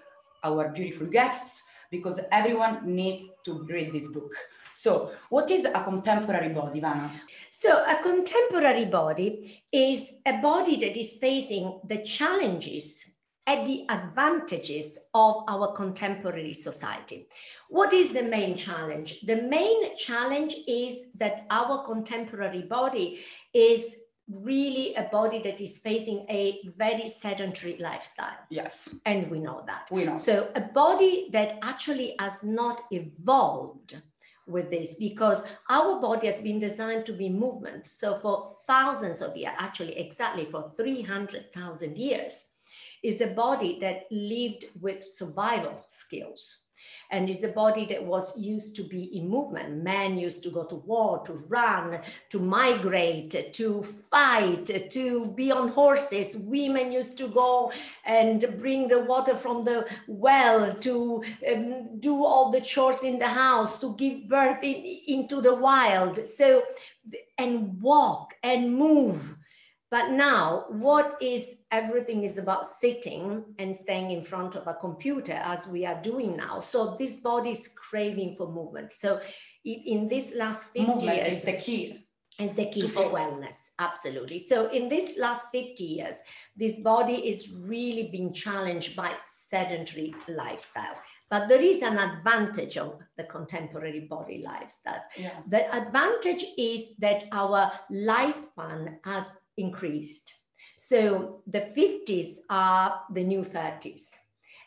our 0.48 0.70
beautiful 0.70 1.08
guests 1.08 1.64
because 1.94 2.20
everyone 2.32 2.76
needs 2.84 3.24
to 3.46 3.64
read 3.70 3.94
this 3.94 4.08
book. 4.08 4.34
So, 4.74 5.12
what 5.30 5.52
is 5.52 5.66
a 5.66 5.84
contemporary 5.84 6.50
body, 6.50 6.82
Ivana? 6.82 7.12
So, 7.52 7.86
a 7.86 8.02
contemporary 8.02 8.86
body 8.86 9.62
is 9.72 10.16
a 10.26 10.42
body 10.42 10.76
that 10.78 10.98
is 10.98 11.14
facing 11.22 11.80
the 11.88 12.00
challenges 12.02 13.12
and 13.46 13.68
the 13.68 13.86
advantages 13.90 14.98
of 15.14 15.44
our 15.48 15.74
contemporary 15.74 16.54
society. 16.54 17.28
What 17.70 17.94
is 17.94 18.14
the 18.14 18.24
main 18.24 18.58
challenge? 18.58 19.22
The 19.22 19.44
main 19.44 19.96
challenge 19.98 20.56
is 20.68 21.12
that 21.20 21.46
our 21.52 21.84
contemporary 21.84 22.64
body 22.64 23.20
is 23.54 23.98
really 24.30 24.96
a 24.96 25.04
body 25.04 25.42
that 25.44 25.60
is 25.60 25.78
facing 25.78 26.26
a 26.30 26.60
very 26.78 27.08
sedentary 27.08 27.78
lifestyle, 27.80 28.38
Yes, 28.50 28.96
and 29.06 29.30
we 29.30 29.40
know 29.40 29.64
that. 29.68 29.88
we 29.92 30.06
know. 30.06 30.16
So, 30.16 30.50
a 30.56 30.62
body 30.62 31.30
that 31.34 31.60
actually 31.62 32.16
has 32.20 32.44
not 32.44 32.82
evolved 32.92 34.02
with 34.48 34.70
this 34.70 34.96
because 34.96 35.44
our 35.70 36.00
body 36.02 36.28
has 36.28 36.42
been 36.42 36.60
designed 36.60 37.06
to 37.06 37.14
be 37.14 37.30
movement. 37.30 37.88
So, 37.88 38.18
for 38.20 38.56
thousands 38.68 39.22
of 39.22 39.36
years, 39.36 39.54
actually, 39.58 39.98
exactly 39.98 40.46
for 40.46 40.72
300,000 40.78 41.98
years, 41.98 42.50
is 43.04 43.20
a 43.20 43.28
body 43.28 43.78
that 43.82 44.04
lived 44.12 44.66
with 44.80 45.08
survival 45.08 45.86
skills. 45.90 46.60
And 47.14 47.30
is 47.30 47.44
a 47.44 47.50
body 47.50 47.86
that 47.92 48.04
was 48.04 48.28
used 48.40 48.76
to 48.78 48.84
be 48.84 49.04
in 49.18 49.30
movement. 49.30 49.84
Men 49.84 50.18
used 50.18 50.42
to 50.44 50.50
go 50.50 50.64
to 50.66 50.78
war, 50.92 51.24
to 51.28 51.34
run, 51.48 52.00
to 52.32 52.40
migrate, 52.40 53.54
to 53.54 53.84
fight, 53.84 54.66
to 54.90 55.32
be 55.36 55.52
on 55.52 55.68
horses. 55.70 56.38
Women 56.38 56.92
used 56.92 57.20
to 57.20 57.28
go 57.28 57.72
and 58.04 58.44
bring 58.58 58.88
the 58.88 59.02
water 59.12 59.36
from 59.36 59.64
the 59.64 59.86
well, 60.08 60.74
to 60.88 61.24
um, 61.52 62.00
do 62.00 62.26
all 62.26 62.50
the 62.50 62.62
chores 62.62 63.04
in 63.04 63.20
the 63.20 63.28
house, 63.28 63.80
to 63.82 63.94
give 63.96 64.28
birth 64.28 64.64
in, 64.64 64.80
into 65.08 65.40
the 65.40 65.54
wild. 65.54 66.18
So, 66.28 66.64
and 67.38 67.80
walk 67.80 68.34
and 68.42 68.76
move. 68.76 69.38
But 69.94 70.10
now, 70.10 70.66
what 70.70 71.18
is 71.22 71.66
everything 71.72 72.24
is 72.24 72.40
about 72.40 72.66
sitting 72.66 73.44
and 73.60 73.76
staying 73.76 74.10
in 74.10 74.24
front 74.24 74.56
of 74.56 74.66
a 74.66 74.74
computer 74.74 75.34
as 75.34 75.68
we 75.68 75.86
are 75.86 76.02
doing 76.02 76.36
now. 76.36 76.62
So, 76.62 76.96
this 76.98 77.20
body 77.20 77.52
is 77.52 77.68
craving 77.78 78.34
for 78.36 78.52
movement. 78.52 78.92
So, 78.92 79.22
in, 79.64 80.08
this 80.08 80.34
last 80.36 80.70
50 80.74 80.88
Movement 80.88 81.18
years, 81.18 81.34
is 81.36 81.44
the 81.44 81.58
key. 81.58 82.08
is 82.40 82.56
the 82.56 82.66
key 82.72 82.88
for 82.88 83.04
wellness 83.18 83.58
absolutely 83.78 84.40
so 84.40 84.68
in 84.72 84.90
this 84.90 85.14
last 85.20 85.48
50 85.52 85.84
years 85.84 86.16
this 86.58 86.80
body 86.80 87.18
is 87.32 87.54
really 87.74 88.10
being 88.12 88.34
challenged 88.34 88.96
by 88.96 89.12
sedentary 89.28 90.16
lifestyle 90.28 90.98
but 91.34 91.48
there 91.50 91.62
is 91.62 91.82
an 91.82 91.98
advantage 91.98 92.78
of 92.78 92.92
the 93.18 93.24
contemporary 93.24 94.02
body 94.02 94.44
lifestyle 94.46 95.02
Yeah. 95.18 95.40
the 95.54 95.62
advantage 95.82 96.44
is 96.72 96.96
that 97.06 97.24
our 97.32 97.72
lifespan 97.92 99.00
has 99.04 99.26
increased. 99.58 100.28
So 100.78 101.42
the 101.56 101.62
50s 101.62 102.28
are 102.50 103.02
the 103.16 103.24
new 103.24 103.44
30s 103.44 104.04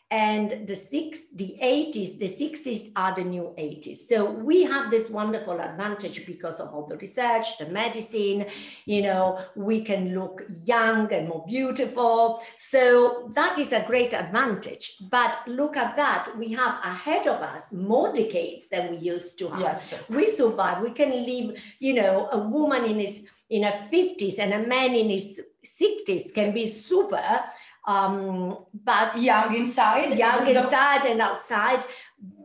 and 0.09 0.67
the 0.67 0.75
six 0.75 1.31
the 1.31 1.57
80s 1.61 2.17
the 2.17 2.25
60s 2.25 2.91
are 2.95 3.13
the 3.13 3.23
new 3.23 3.53
80s 3.57 3.97
so 3.97 4.31
we 4.31 4.63
have 4.63 4.89
this 4.89 5.09
wonderful 5.09 5.59
advantage 5.59 6.25
because 6.25 6.61
of 6.61 6.73
all 6.73 6.85
the 6.87 6.97
research 6.97 7.57
the 7.57 7.65
medicine 7.65 8.45
you 8.85 9.01
know 9.01 9.39
we 9.55 9.81
can 9.81 10.13
look 10.13 10.43
young 10.63 11.11
and 11.13 11.27
more 11.27 11.43
beautiful. 11.47 12.41
So 12.57 13.29
that 13.33 13.57
is 13.57 13.73
a 13.73 13.83
great 13.85 14.13
advantage. 14.13 14.97
But 15.09 15.39
look 15.47 15.77
at 15.77 15.95
that 15.97 16.37
we 16.37 16.51
have 16.53 16.75
ahead 16.83 17.27
of 17.27 17.41
us 17.41 17.73
more 17.73 18.13
decades 18.13 18.69
than 18.69 18.91
we 18.91 18.97
used 18.97 19.39
to 19.39 19.49
have. 19.49 19.59
Yes. 19.59 19.93
we 20.09 20.29
survive. 20.29 20.81
We 20.81 20.91
can 20.91 21.11
live 21.11 21.61
you 21.79 21.93
know 21.93 22.29
a 22.31 22.37
woman 22.37 22.85
in 22.85 22.99
his 22.99 23.25
in 23.49 23.63
her 23.63 23.79
50s 23.91 24.39
and 24.39 24.53
a 24.53 24.67
man 24.67 24.93
in 24.93 25.09
his 25.09 25.41
60s 25.65 26.33
can 26.33 26.53
be 26.53 26.65
super 26.65 27.43
um, 27.87 28.57
but 28.83 29.17
Young 29.19 29.55
inside. 29.55 30.17
young 30.17 30.45
the- 30.45 30.57
inside 30.59 31.05
and 31.05 31.21
outside. 31.21 31.83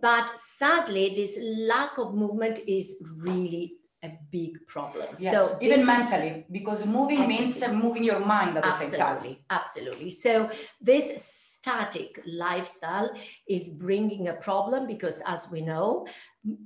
But 0.01 0.39
sadly, 0.39 1.13
this 1.15 1.39
lack 1.43 1.99
of 1.99 2.15
movement 2.15 2.61
is 2.67 2.97
really 3.19 3.75
a 4.05 4.11
big 4.31 4.67
problem. 4.67 5.07
Yes, 5.19 5.33
so 5.33 5.57
even 5.61 5.87
mentally, 5.87 6.45
because 6.51 6.85
moving 6.87 7.27
means 7.29 7.63
moving 7.69 8.03
your 8.05 8.19
mind 8.21 8.57
at 8.57 8.65
the 8.65 8.73
same 8.73 8.91
time. 8.99 9.17
Absolutely, 9.17 9.45
absolutely. 9.51 10.11
So 10.11 10.51
this 10.81 11.07
static 11.25 12.21
lifestyle 12.27 13.11
is 13.49 13.71
bringing 13.71 14.29
a 14.29 14.35
problem 14.35 14.87
because, 14.89 15.23
as 15.25 15.51
we 15.53 15.61
know, 15.61 16.07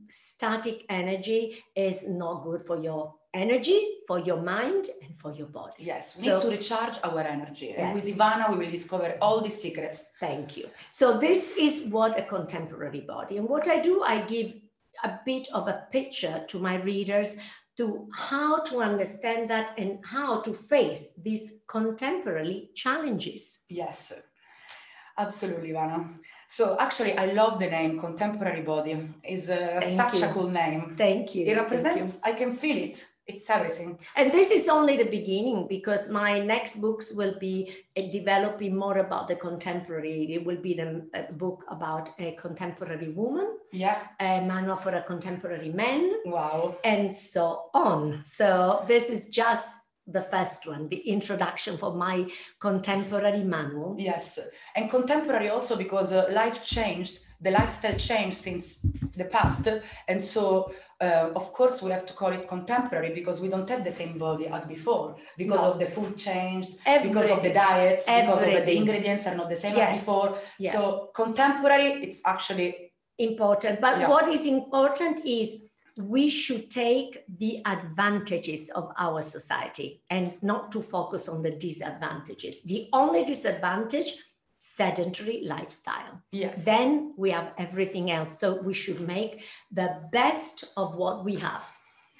static 0.08 0.84
energy 0.88 1.62
is 1.74 2.08
not 2.08 2.42
good 2.42 2.62
for 2.62 2.78
your 2.78 3.14
energy, 3.36 3.80
for 4.08 4.18
your 4.18 4.40
mind, 4.40 4.84
and 5.02 5.12
for 5.22 5.32
your 5.32 5.46
body. 5.46 5.80
Yes, 5.92 6.16
we 6.16 6.24
So- 6.24 6.34
need 6.34 6.42
to 6.46 6.50
recharge 6.56 6.96
our 7.08 7.20
energy. 7.20 7.70
And 7.76 7.94
with 7.94 8.06
Ivana, 8.06 8.50
we 8.50 8.56
will 8.64 8.72
discover 8.78 9.08
all 9.20 9.40
the 9.40 9.50
secrets. 9.50 10.12
Thank 10.20 10.56
you. 10.56 10.66
So 10.90 11.18
this 11.18 11.42
is 11.66 11.74
what 11.96 12.18
a 12.18 12.22
contemporary 12.22 13.00
body. 13.14 13.34
And 13.38 13.48
what 13.48 13.68
I 13.68 13.78
do, 13.80 14.02
I 14.02 14.16
give 14.22 14.48
a 15.04 15.12
bit 15.24 15.48
of 15.52 15.68
a 15.68 15.86
picture 15.96 16.44
to 16.48 16.58
my 16.58 16.76
readers 16.76 17.38
to 17.76 18.08
how 18.14 18.60
to 18.68 18.80
understand 18.80 19.50
that 19.50 19.74
and 19.76 19.98
how 20.04 20.40
to 20.40 20.52
face 20.52 21.12
these 21.26 21.44
contemporary 21.66 22.70
challenges. 22.74 23.42
Yes, 23.68 24.12
absolutely, 25.18 25.70
Ivana. 25.72 25.98
So 26.48 26.76
actually, 26.78 27.16
I 27.18 27.26
love 27.26 27.58
the 27.58 27.66
name 27.66 27.98
Contemporary 27.98 28.62
Body. 28.62 28.94
It's 29.22 29.48
uh, 29.48 29.80
such 29.94 30.22
a 30.22 30.28
cool 30.32 30.48
name. 30.48 30.94
Thank 30.96 31.34
you. 31.34 31.42
It 31.42 31.46
thank 31.46 31.56
you. 31.56 31.62
represents, 31.62 32.18
I 32.24 32.32
can 32.32 32.52
feel 32.52 32.78
it. 32.78 33.04
It's 33.26 33.50
everything. 33.50 33.98
And 34.14 34.30
this 34.30 34.50
is 34.52 34.68
only 34.68 34.96
the 34.96 35.04
beginning 35.10 35.66
because 35.68 36.08
my 36.08 36.38
next 36.38 36.76
books 36.80 37.12
will 37.12 37.36
be 37.40 37.74
uh, 37.98 38.02
developing 38.12 38.76
more 38.76 38.98
about 38.98 39.26
the 39.26 39.34
contemporary. 39.34 40.32
It 40.34 40.44
will 40.46 40.58
be 40.62 40.74
the, 40.74 41.04
a 41.12 41.32
book 41.32 41.64
about 41.68 42.10
a 42.20 42.32
contemporary 42.36 43.08
woman, 43.10 43.48
Yeah. 43.72 43.98
a 44.20 44.40
manual 44.42 44.76
for 44.76 44.90
a 44.94 45.02
contemporary 45.02 45.70
man, 45.70 46.12
Wow. 46.24 46.76
and 46.84 47.12
so 47.12 47.64
on. 47.74 48.22
So 48.24 48.84
this 48.86 49.10
is 49.10 49.28
just 49.28 49.72
the 50.06 50.22
first 50.22 50.64
one, 50.68 50.88
the 50.88 50.98
introduction 50.98 51.76
for 51.76 51.92
my 51.92 52.30
contemporary 52.60 53.42
manual. 53.42 53.96
Yes. 53.98 54.38
And 54.76 54.88
contemporary 54.88 55.48
also 55.48 55.74
because 55.74 56.12
uh, 56.12 56.28
life 56.30 56.64
changed, 56.64 57.18
the 57.40 57.50
lifestyle 57.50 57.96
changed 57.96 58.36
since 58.38 58.82
the 59.16 59.24
past. 59.26 59.68
And 60.08 60.22
so, 60.24 60.72
uh, 61.00 61.30
of 61.34 61.52
course, 61.52 61.82
we 61.82 61.90
have 61.90 62.06
to 62.06 62.12
call 62.12 62.32
it 62.32 62.48
contemporary 62.48 63.12
because 63.14 63.40
we 63.40 63.48
don't 63.48 63.68
have 63.68 63.84
the 63.84 63.92
same 63.92 64.18
body 64.18 64.46
as 64.48 64.64
before 64.66 65.16
because 65.36 65.60
No. 65.60 65.72
of 65.72 65.78
the 65.78 65.86
food 65.86 66.16
changed, 66.16 66.70
because 67.02 67.28
of 67.30 67.42
the 67.42 67.50
Everything. 67.50 67.52
diets, 67.54 68.06
because 68.06 68.42
of 68.42 68.48
the 68.48 68.60
Everything. 68.60 68.78
ingredients 68.82 69.26
are 69.26 69.34
not 69.36 69.48
the 69.50 69.56
same 69.56 69.76
as 69.76 69.98
before. 70.00 70.38
Yeah. 70.58 70.72
So, 70.72 71.10
contemporary, 71.14 72.02
it's 72.04 72.20
actually, 72.24 72.92
important. 73.18 73.80
But 73.80 73.98
Yeah. 74.00 74.08
what 74.10 74.28
is 74.28 74.44
important 74.44 75.24
is 75.24 75.62
we 75.96 76.28
should 76.28 76.70
take 76.70 77.24
the 77.38 77.62
advantages 77.64 78.68
of 78.70 78.92
our 78.98 79.22
society 79.22 80.02
and 80.10 80.32
not 80.42 80.70
to 80.72 80.82
focus 80.82 81.26
on 81.26 81.42
the 81.42 81.52
disadvantages. 81.52 82.62
The 82.62 82.88
only 82.92 83.24
disadvantage 83.24 84.10
sedentary 84.74 85.42
lifestyle. 85.44 86.22
Yes. 86.32 86.64
Then 86.64 87.14
we 87.16 87.30
have 87.30 87.52
everything 87.56 88.10
else. 88.10 88.38
So 88.40 88.60
we 88.60 88.74
should 88.74 89.00
make 89.00 89.44
the 89.70 89.88
best 90.12 90.64
of 90.76 90.96
what 90.96 91.24
we 91.24 91.36
have 91.36 91.66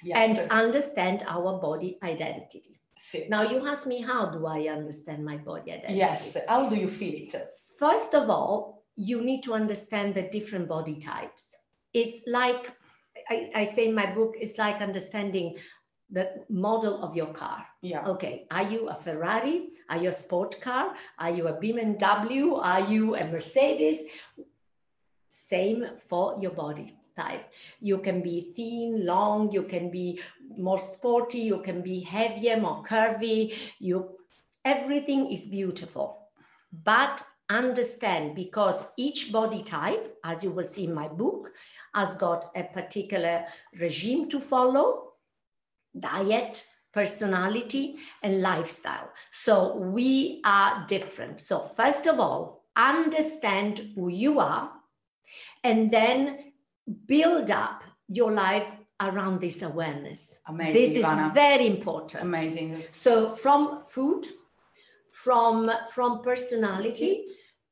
yes. 0.01 0.39
and 0.39 0.51
understand 0.51 1.23
our 1.27 1.59
body 1.59 1.99
identity. 2.01 2.79
Now 3.29 3.43
you 3.43 3.67
ask 3.67 3.85
me, 3.85 4.01
how 4.01 4.27
do 4.31 4.47
I 4.47 4.69
understand 4.69 5.23
my 5.23 5.37
body 5.37 5.73
identity? 5.73 5.95
Yes. 5.95 6.37
How 6.47 6.69
do 6.69 6.75
you 6.75 6.87
feel 6.87 7.13
it? 7.13 7.35
First 7.77 8.15
of 8.15 8.29
all, 8.29 8.85
you 8.95 9.21
need 9.21 9.43
to 9.43 9.53
understand 9.53 10.15
the 10.15 10.23
different 10.23 10.67
body 10.67 10.95
types. 10.95 11.55
It's 11.93 12.23
like 12.27 12.71
I, 13.29 13.51
I 13.53 13.63
say 13.65 13.89
in 13.89 13.93
my 13.93 14.07
book, 14.13 14.35
it's 14.39 14.57
like 14.57 14.81
understanding 14.81 15.57
the 16.09 16.43
model 16.49 17.03
of 17.03 17.15
your 17.15 17.33
car. 17.33 17.65
Yeah. 17.81 18.07
Okay, 18.07 18.47
are 18.51 18.63
you 18.63 18.87
a 18.89 18.95
Ferrari? 18.95 19.69
Are 19.89 19.97
you 19.97 20.09
a 20.09 20.13
sport 20.13 20.59
car? 20.61 20.95
Are 21.19 21.31
you 21.31 21.47
a 21.47 21.53
BMW? 21.53 22.59
Are 22.61 22.81
you 22.81 23.15
a 23.15 23.25
Mercedes? 23.27 24.03
Same 25.27 25.85
for 25.97 26.37
your 26.41 26.51
body 26.51 26.97
type. 27.15 27.51
You 27.81 27.97
can 27.99 28.21
be 28.21 28.41
thin, 28.41 29.05
long, 29.05 29.51
you 29.51 29.63
can 29.63 29.89
be 29.89 30.19
more 30.57 30.79
sporty, 30.79 31.39
you 31.39 31.59
can 31.59 31.81
be 31.81 32.01
heavier, 32.01 32.57
more 32.59 32.83
curvy. 32.83 33.53
You 33.79 34.17
everything 34.63 35.31
is 35.31 35.47
beautiful. 35.47 36.27
But 36.83 37.23
understand 37.49 38.35
because 38.35 38.83
each 38.97 39.31
body 39.31 39.63
type, 39.63 40.17
as 40.23 40.43
you 40.43 40.51
will 40.51 40.67
see 40.67 40.85
in 40.85 40.93
my 40.93 41.07
book, 41.07 41.49
has 41.95 42.15
got 42.15 42.51
a 42.55 42.63
particular 42.63 43.45
regime 43.79 44.29
to 44.29 44.39
follow, 44.39 45.06
diet, 45.99 46.65
personality, 46.93 47.97
and 48.23 48.41
lifestyle. 48.41 49.09
So 49.31 49.75
we 49.75 50.41
are 50.45 50.85
different. 50.87 51.41
So, 51.41 51.59
first 51.59 52.07
of 52.07 52.19
all, 52.19 52.65
understand 52.75 53.93
who 53.95 54.09
you 54.09 54.39
are 54.39 54.71
and 55.63 55.91
then 55.91 56.53
build 57.05 57.51
up 57.51 57.83
your 58.07 58.31
life 58.31 58.71
around 58.99 59.41
this 59.41 59.61
awareness. 59.61 60.39
Amazing. 60.47 60.73
This 60.73 60.97
Ivana. 60.97 61.27
is 61.27 61.33
very 61.33 61.67
important. 61.67 62.23
Amazing. 62.23 62.83
So 62.91 63.35
from 63.35 63.81
food, 63.87 64.25
from 65.11 65.69
from 65.91 66.21
personality 66.21 67.25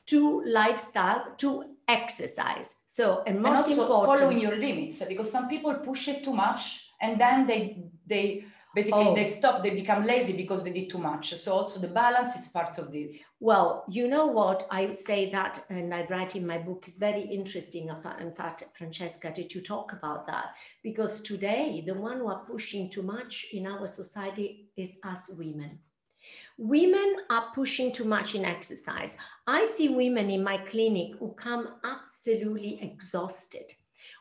to 0.08 0.44
lifestyle 0.46 1.34
to 1.38 1.64
exercise. 1.88 2.84
So 2.88 3.24
and 3.26 3.38
And 3.38 3.44
most 3.44 3.58
also 3.58 3.82
important, 3.82 4.20
following 4.20 4.40
your 4.40 4.56
limits 4.56 5.04
because 5.06 5.32
some 5.32 5.48
people 5.48 5.74
push 5.76 6.08
it 6.08 6.24
too 6.24 6.34
much 6.34 6.85
and 7.02 7.20
then 7.20 7.48
they 7.48 7.84
they 8.08 8.46
basically 8.76 9.08
Oh. 9.08 9.16
they 9.16 9.26
stop 9.26 9.64
they 9.64 9.70
become 9.70 10.06
lazy 10.06 10.34
because 10.34 10.62
they 10.64 10.72
did 10.72 10.90
too 10.90 10.98
much 10.98 11.34
so 11.34 11.54
also 11.54 11.80
the 11.80 11.88
balance 11.88 12.36
is 12.36 12.48
part 12.50 12.78
of 12.78 12.92
this 12.92 13.24
Well, 13.40 13.86
you 13.88 14.08
know 14.08 14.26
what? 14.26 14.66
I 14.72 14.92
say 14.92 15.30
that, 15.30 15.66
and 15.70 15.94
I 15.94 16.02
write 16.10 16.36
in 16.36 16.48
my 16.48 16.58
book, 16.58 16.88
is 16.88 16.98
very 16.98 17.22
interesting. 17.22 17.90
In 17.90 17.98
in 18.28 18.34
fact, 18.34 18.64
Francesca, 18.78 19.32
did 19.32 19.54
you 19.54 19.62
talk 19.62 19.94
about 19.94 20.26
that? 20.32 20.48
Because 20.82 21.22
today, 21.22 21.84
the 21.86 21.94
one 21.94 22.18
who 22.20 22.28
are 22.28 22.44
pushing 22.54 22.90
too 22.90 23.04
much 23.04 23.34
in 23.58 23.68
our 23.68 23.88
society 23.88 24.48
is 24.76 24.98
us 25.04 25.24
women. 25.38 25.80
Women 26.58 27.10
are 27.30 27.52
pushing 27.54 27.92
too 27.92 28.06
much 28.06 28.34
in 28.36 28.46
exercise. 28.46 29.18
I 29.46 29.66
see 29.66 29.90
women 29.90 30.30
in 30.30 30.44
my 30.44 30.58
clinic 30.58 31.10
who 31.20 31.34
come 31.34 31.64
absolutely 31.84 32.80
exhausted. 32.82 33.68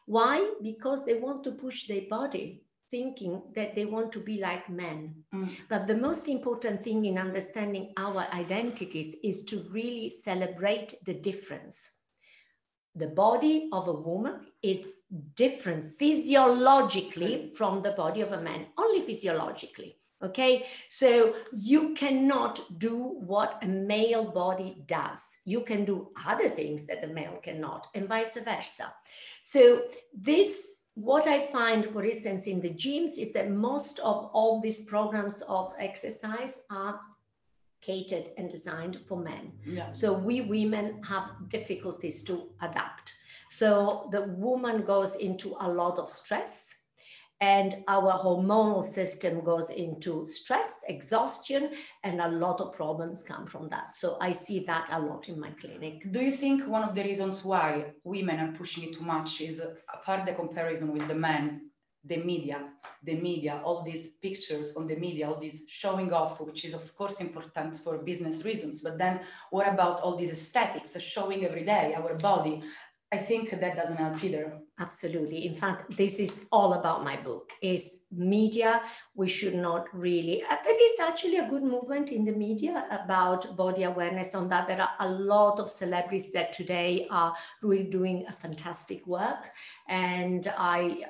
Why? 0.07 0.53
Because 0.63 1.05
they 1.05 1.15
want 1.15 1.45
to 1.45 1.53
push 1.53 1.87
their 1.87 2.03
body, 2.09 2.63
thinking 2.91 3.43
that 3.55 3.75
they 3.75 3.85
want 3.85 4.13
to 4.13 4.21
be 4.21 4.41
like 4.41 4.69
men. 4.69 5.25
Mm. 5.35 5.51
But 5.69 5.87
the 5.87 5.97
most 5.97 6.29
important 6.29 6.85
thing 6.85 7.05
in 7.05 7.19
understanding 7.19 7.93
our 7.97 8.27
identities 8.33 9.17
is 9.25 9.45
to 9.45 9.67
really 9.71 10.09
celebrate 10.09 10.95
the 11.05 11.15
difference. 11.15 11.91
The 12.95 13.09
body 13.09 13.69
of 13.73 13.89
a 13.89 13.93
woman 13.93 14.47
is 14.63 14.93
different 15.35 15.95
physiologically 15.95 17.51
from 17.57 17.83
the 17.83 17.91
body 17.93 18.21
of 18.21 18.33
a 18.33 18.41
man, 18.41 18.67
only 18.79 19.01
physiologically. 19.01 19.99
Okay, 20.23 20.67
so 20.89 21.35
you 21.53 21.93
cannot 21.95 22.61
do 22.79 22.97
what 22.97 23.59
a 23.63 23.67
male 23.67 24.25
body 24.25 24.83
does. 24.87 25.21
You 25.45 25.61
can 25.63 25.85
do 25.85 26.13
other 26.25 26.49
things 26.49 26.87
that 26.87 27.05
a 27.05 27.09
male 27.09 27.39
cannot, 27.43 27.89
and 27.95 28.09
vice 28.09 28.39
versa. 28.39 28.95
So, 29.47 29.83
this, 30.19 30.85
what 30.95 31.27
I 31.27 31.47
find, 31.49 31.85
for 31.85 32.03
instance, 32.03 32.47
in 32.47 32.63
the 32.63 32.71
gyms 32.71 33.19
is 33.19 33.35
that 33.35 33.51
most 33.51 33.99
of 33.99 34.31
all 34.33 34.59
these 34.63 34.87
programs 34.87 35.43
of 35.43 35.75
exercise 35.79 36.65
are 36.71 36.99
catered 37.83 38.31
and 38.39 38.49
designed 38.49 39.01
for 39.07 39.19
men. 39.19 39.53
yeah 39.67 39.93
So 39.93 40.15
we 40.15 40.41
women 40.41 41.03
have 41.03 41.27
difficulties 41.49 42.25
to 42.25 42.49
adapt. 42.63 43.13
So 43.51 44.09
the 44.13 44.23
woman 44.23 44.83
goes 44.83 45.17
into 45.17 45.55
a 45.61 45.69
lot 45.69 45.99
of 45.99 46.11
stress 46.11 46.84
and 47.41 47.77
our 47.89 48.13
hormonal 48.13 48.83
system 48.83 49.45
goes 49.45 49.71
into 49.71 50.25
stress, 50.25 50.85
exhaustion, 50.89 51.71
and 52.03 52.21
a 52.21 52.29
lot 52.29 52.61
of 52.61 52.73
problems 52.73 53.23
come 53.23 53.47
from 53.47 53.69
that. 53.69 53.97
So 53.97 54.17
I 54.21 54.33
see 54.33 54.61
that 54.61 54.89
a 54.93 55.01
lot 55.01 55.29
in 55.29 55.39
my 55.41 55.51
clinic. 55.51 56.11
do 56.13 56.21
you 56.21 56.31
think 56.33 56.67
one 56.67 56.83
of 56.83 56.95
the 56.95 57.03
reasons 57.03 57.45
why 57.45 57.93
women 58.05 58.39
are 58.41 58.53
pushing 58.53 58.85
it 58.85 58.95
too 58.95 59.05
much 59.05 59.41
is 59.41 59.61
apart 59.93 60.27
the 60.27 60.33
comparison 60.33 60.93
with 60.93 61.07
the 61.09 61.15
men 61.15 61.71
the 62.07 62.19
media 62.19 62.59
the 63.03 63.15
media 63.15 63.61
all 63.65 63.83
these 63.83 64.13
pictures 64.27 64.77
on 64.77 64.87
the 64.87 64.97
media 64.97 65.27
all 65.29 65.41
this 65.41 65.63
showing 65.67 66.13
off 66.13 66.41
which 66.41 66.65
is 66.65 66.75
of 66.75 66.95
course 66.95 67.21
important 67.21 67.77
for 67.77 67.99
business 67.99 68.45
reasons 68.45 68.83
but 68.83 68.99
then 68.99 69.21
what 69.51 69.67
about 69.67 70.01
all 70.01 70.15
these 70.17 70.33
aesthetics 70.33 71.01
showing 71.01 71.45
every 71.45 71.65
day 71.65 71.95
our 71.97 72.15
body 72.15 72.63
i 73.15 73.19
think 73.29 73.45
that 73.63 73.75
doesn't 73.81 73.97
help 74.05 74.23
either 74.29 74.45
Absolutely. 74.81 75.47
In 75.47 75.55
fact, 75.55 75.97
this 75.97 76.19
is 76.19 76.49
all 76.51 76.73
about 76.73 77.05
my 77.05 77.17
book. 77.17 77.53
Is 77.63 78.07
media? 78.11 78.83
We 79.15 79.29
should 79.29 79.55
not 79.55 79.87
really. 79.95 80.43
uh, 80.43 80.57
There 80.65 80.85
is 80.85 80.99
actually 80.99 81.37
a 81.37 81.49
good 81.49 81.63
movement 81.63 82.11
in 82.11 82.25
the 82.25 82.33
media 82.33 82.85
about 82.91 83.57
body 83.57 83.85
awareness. 83.85 84.35
On 84.35 84.49
that, 84.49 84.67
there 84.67 84.83
are 84.83 84.91
a 84.99 85.09
lot 85.09 85.61
of 85.61 85.71
celebrities 85.71 86.33
that 86.33 86.53
today 86.53 87.07
are 87.09 87.37
really 87.63 87.89
doing 87.89 88.25
a 88.29 88.33
fantastic 88.33 89.07
work, 89.07 89.51
and 89.89 90.53
I. 90.59 91.05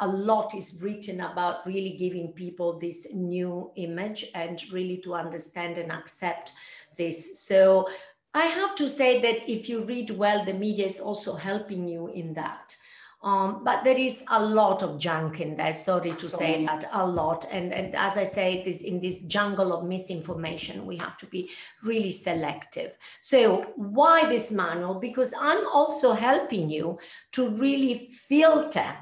A 0.00 0.06
lot 0.06 0.54
is 0.54 0.78
written 0.80 1.20
about 1.22 1.66
really 1.66 1.96
giving 1.98 2.28
people 2.32 2.78
this 2.78 3.08
new 3.12 3.72
image 3.74 4.26
and 4.32 4.62
really 4.70 4.98
to 4.98 5.14
understand 5.14 5.76
and 5.76 5.90
accept 5.90 6.52
this. 6.96 7.40
So 7.48 7.88
I 8.34 8.46
have 8.46 8.74
to 8.76 8.88
say 8.88 9.20
that 9.22 9.50
if 9.50 9.68
you 9.68 9.84
read 9.84 10.10
well, 10.10 10.44
the 10.44 10.54
media 10.54 10.86
is 10.86 11.00
also 11.00 11.34
helping 11.34 11.88
you 11.88 12.08
in 12.08 12.34
that. 12.34 12.76
Um, 13.20 13.64
but 13.64 13.82
there 13.82 13.98
is 13.98 14.22
a 14.30 14.40
lot 14.44 14.82
of 14.82 14.96
junk 15.00 15.40
in 15.40 15.56
there. 15.56 15.72
Sorry 15.74 16.12
to 16.12 16.28
So 16.28 16.38
say 16.38 16.66
that, 16.66 16.88
a 16.92 17.04
lot. 17.04 17.46
And, 17.50 17.74
and 17.74 17.96
as 17.96 18.16
I 18.16 18.22
say, 18.22 18.62
this 18.64 18.82
in 18.82 19.00
this 19.00 19.20
jungle 19.22 19.72
of 19.72 19.84
misinformation, 19.84 20.86
we 20.86 20.98
have 20.98 21.16
to 21.18 21.26
be 21.26 21.50
really 21.82 22.12
selective. 22.12 22.96
So 23.20 23.72
why 23.74 24.28
this 24.28 24.52
manual? 24.52 25.00
Because 25.00 25.34
I'm 25.40 25.66
also 25.66 26.12
helping 26.12 26.70
you 26.70 26.98
to 27.32 27.50
really 27.50 28.06
filter. 28.28 28.94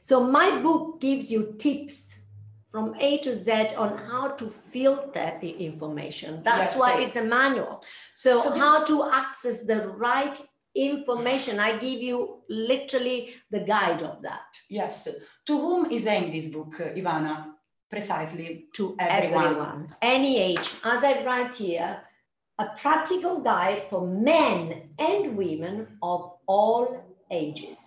So 0.00 0.24
my 0.24 0.58
book 0.62 1.00
gives 1.02 1.30
you 1.30 1.54
tips 1.58 2.22
from 2.68 2.94
A 3.00 3.18
to 3.18 3.34
Z 3.34 3.74
on 3.76 3.98
how 3.98 4.28
to 4.28 4.46
filter 4.48 5.36
the 5.42 5.50
information. 5.50 6.42
That's 6.42 6.72
Yes, 6.72 6.78
why 6.80 6.92
so- 6.94 7.00
it's 7.00 7.16
a 7.16 7.24
manual. 7.24 7.84
So, 8.14 8.40
So 8.40 8.50
how 8.52 8.84
to 8.84 9.10
access 9.10 9.64
the 9.64 9.88
right 9.88 10.38
information. 10.74 11.58
I 11.60 11.78
give 11.78 12.00
you 12.00 12.42
literally 12.48 13.34
the 13.50 13.60
guide 13.60 14.02
of 14.02 14.22
that 14.22 14.56
yes 14.70 15.06
to 15.46 15.60
whom 15.60 15.90
is 15.90 16.06
aimed 16.06 16.32
this 16.32 16.48
book 16.48 16.74
ivana 16.96 17.52
precisely 17.90 18.68
to 18.72 18.96
Everyone. 18.98 19.44
everyone, 19.44 19.86
any 20.00 20.38
age. 20.40 20.70
As 20.82 21.04
I 21.04 21.22
write 21.24 21.54
here, 21.54 22.00
a 22.58 22.66
practical 22.80 23.40
guide 23.40 23.82
for 23.90 24.06
men 24.06 24.90
and 24.98 25.36
women 25.36 25.98
of 26.02 26.32
all 26.46 27.04
ages 27.30 27.78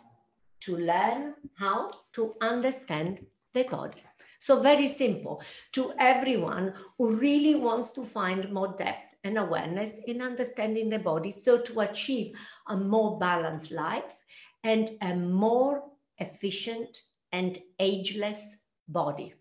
to 0.61 0.77
learn 0.77 1.33
how 1.55 1.89
to 2.13 2.35
understand 2.39 3.25
their 3.53 3.63
body. 3.63 4.03
So, 4.39 4.59
very 4.59 4.87
simple 4.87 5.41
to 5.71 5.93
everyone 5.97 6.73
who 6.99 7.15
really 7.15 7.55
wants 7.55 7.89
to 7.93 8.05
find 8.05 8.51
more 8.53 8.75
depth 8.77 9.14
and 9.25 9.37
awareness 9.37 9.99
in 10.05 10.21
understanding 10.21 10.89
the 10.89 10.99
body. 10.99 11.31
So, 11.31 11.59
to 11.59 11.81
achieve 11.81 12.35
a 12.67 12.77
more 12.77 13.19
balanced 13.19 13.71
life 13.71 14.15
and 14.63 14.89
a 15.01 15.13
more 15.15 15.83
efficient 16.19 16.99
and 17.31 17.57
ageless 17.79 18.67
body. 18.87 19.33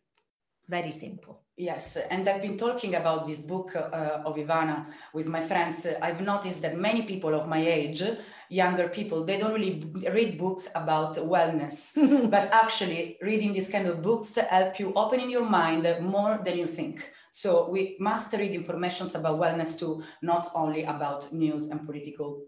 Very 0.68 0.90
simple. 0.90 1.43
Yes, 1.56 1.96
and 2.10 2.28
I've 2.28 2.42
been 2.42 2.58
talking 2.58 2.96
about 2.96 3.28
this 3.28 3.42
book 3.42 3.76
uh, 3.76 4.22
of 4.24 4.34
Ivana 4.34 4.86
with 5.12 5.28
my 5.28 5.40
friends. 5.40 5.86
I've 6.02 6.20
noticed 6.20 6.62
that 6.62 6.76
many 6.76 7.02
people 7.02 7.32
of 7.32 7.46
my 7.46 7.64
age, 7.64 8.02
younger 8.48 8.88
people, 8.88 9.24
they 9.24 9.38
don't 9.38 9.52
really 9.52 9.88
read 10.12 10.36
books 10.36 10.68
about 10.74 11.14
wellness, 11.14 11.92
but 12.30 12.50
actually 12.50 13.18
reading 13.22 13.52
these 13.52 13.68
kind 13.68 13.86
of 13.86 14.02
books 14.02 14.34
help 14.34 14.80
you 14.80 14.92
opening 14.96 15.30
your 15.30 15.48
mind 15.48 15.86
more 16.00 16.40
than 16.44 16.58
you 16.58 16.66
think. 16.66 17.08
So 17.30 17.68
we 17.70 17.96
must 18.00 18.32
read 18.32 18.50
informations 18.50 19.14
about 19.14 19.38
wellness 19.38 19.78
too, 19.78 20.02
not 20.22 20.48
only 20.56 20.82
about 20.82 21.32
news 21.32 21.68
and 21.68 21.86
political 21.86 22.46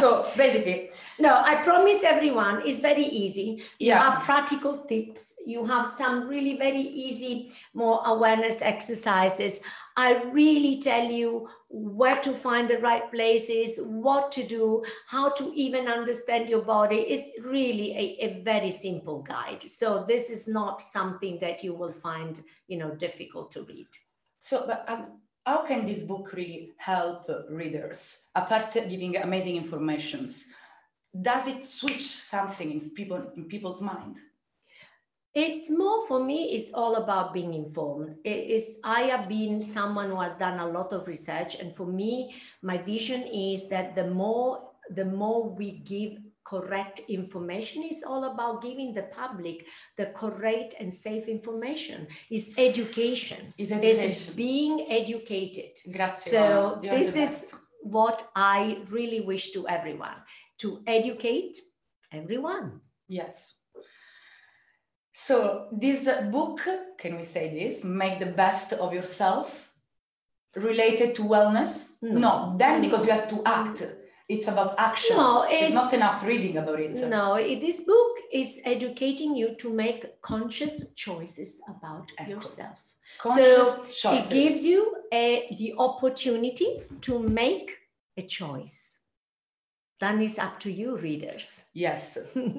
so 0.00 0.24
basically 0.36 0.90
no 1.18 1.34
i 1.44 1.54
promise 1.62 2.02
everyone 2.02 2.62
it's 2.66 2.78
very 2.78 3.04
easy. 3.04 3.62
You 3.78 3.88
Yeah. 3.88 4.02
have 4.02 4.22
practical 4.22 4.78
tips. 4.88 5.34
You 5.46 5.64
have 5.64 5.86
some 5.86 6.28
really 6.28 6.56
very 6.56 6.80
easy 6.80 7.52
more 7.74 8.02
awareness 8.04 8.62
exercises. 8.62 9.60
I 9.96 10.22
really 10.32 10.80
tell 10.80 11.04
you 11.04 11.48
where 11.68 12.20
to 12.20 12.32
find 12.32 12.68
the 12.68 12.78
right 12.78 13.10
places 13.12 13.78
what 13.82 14.32
to 14.32 14.42
do 14.46 14.82
how 15.06 15.30
to 15.30 15.52
even 15.54 15.86
understand 15.88 16.48
your 16.48 16.62
body. 16.62 16.96
It's 16.96 17.28
really 17.44 17.92
a, 17.92 18.26
a 18.26 18.42
very 18.42 18.70
simple 18.70 19.22
guide. 19.22 19.62
So 19.68 20.04
this 20.06 20.30
is 20.30 20.48
not 20.48 20.82
something 20.82 21.38
that 21.40 21.62
you 21.64 21.74
will 21.74 21.92
find 21.92 22.42
you 22.68 22.78
know 22.78 22.90
difficult 22.94 23.52
to 23.52 23.62
read. 23.62 23.88
So, 24.40 24.64
but 24.66 24.84
um, 24.88 25.20
how 25.46 25.64
can 25.64 25.86
this 25.86 26.02
book 26.02 26.32
really 26.32 26.72
help 26.76 27.30
readers? 27.48 28.26
Apart 28.34 28.72
giving 28.72 29.16
amazing 29.16 29.56
informations, 29.56 30.46
does 31.20 31.48
it 31.48 31.64
switch 31.64 32.06
something 32.06 32.70
in 32.70 32.80
people 32.90 33.32
in 33.36 33.44
people's 33.44 33.80
mind? 33.80 34.18
It's 35.32 35.70
more 35.70 36.06
for 36.08 36.22
me, 36.24 36.50
it's 36.54 36.74
all 36.74 36.96
about 36.96 37.32
being 37.32 37.54
informed. 37.54 38.16
It 38.24 38.50
is 38.50 38.80
I 38.84 39.02
have 39.02 39.28
been 39.28 39.60
someone 39.62 40.10
who 40.10 40.20
has 40.20 40.36
done 40.38 40.58
a 40.58 40.68
lot 40.68 40.92
of 40.92 41.06
research. 41.06 41.54
And 41.54 41.74
for 41.74 41.86
me, 41.86 42.34
my 42.62 42.78
vision 42.78 43.22
is 43.22 43.68
that 43.68 43.94
the 43.94 44.08
more 44.08 44.70
the 44.90 45.04
more 45.04 45.48
we 45.48 45.78
give 45.78 46.18
correct 46.50 47.00
information 47.08 47.82
is 47.84 48.02
all 48.10 48.24
about 48.32 48.62
giving 48.62 48.92
the 48.92 49.06
public 49.22 49.66
the 49.96 50.06
correct 50.22 50.74
and 50.80 50.92
safe 50.92 51.28
information 51.28 52.06
is 52.30 52.52
education 52.58 53.40
Is 53.56 53.70
education? 53.72 54.34
being 54.34 54.86
educated 55.00 55.72
Grazie. 55.92 56.30
so 56.30 56.80
You're 56.82 56.98
this 56.98 57.16
is 57.16 57.32
what 57.82 58.18
i 58.34 58.78
really 58.90 59.20
wish 59.20 59.52
to 59.52 59.60
everyone 59.68 60.18
to 60.58 60.82
educate 60.86 61.56
everyone 62.12 62.80
yes. 63.08 63.54
So 65.12 65.66
this 65.70 66.08
book, 66.30 66.60
can 66.96 67.18
we 67.18 67.26
say 67.26 67.52
this? 67.52 67.84
Make 67.84 68.20
the 68.20 68.32
best 68.44 68.72
of 68.72 68.94
yourself, 68.94 69.70
related 70.56 71.14
to 71.16 71.22
wellness? 71.22 71.96
No. 72.00 72.18
No, 72.18 72.54
then 72.56 72.80
because 72.80 73.04
you 73.04 73.12
have 73.12 73.28
to 73.28 73.42
act. 73.44 73.82
It's 74.30 74.46
about 74.46 74.76
action. 74.78 75.16
No, 75.16 75.42
it's, 75.42 75.52
it's- 75.54 75.74
not 75.74 75.92
enough 75.92 76.24
reading 76.24 76.56
about 76.56 76.78
it. 76.78 76.96
No, 77.08 77.34
it- 77.34 77.60
this 77.60 77.80
book 77.80 78.12
is 78.32 78.60
educating 78.64 79.34
you 79.34 79.56
to 79.56 79.72
make 79.72 80.22
conscious 80.22 80.92
choices 80.94 81.60
about 81.68 82.06
Ecco. 82.20 82.28
yourself. 82.28 82.78
Conscious 83.18 83.74
so 83.74 83.84
choices. 83.90 84.30
it 84.30 84.34
gives 84.34 84.64
you 84.64 84.80
a, 85.12 85.56
the 85.58 85.74
opportunity 85.78 86.80
to 87.00 87.18
make 87.18 87.76
a 88.16 88.22
choice. 88.22 88.98
Then 89.98 90.22
it's 90.22 90.38
up 90.38 90.60
to 90.60 90.70
you, 90.70 90.96
readers. 90.96 91.64
Yes. 91.74 92.16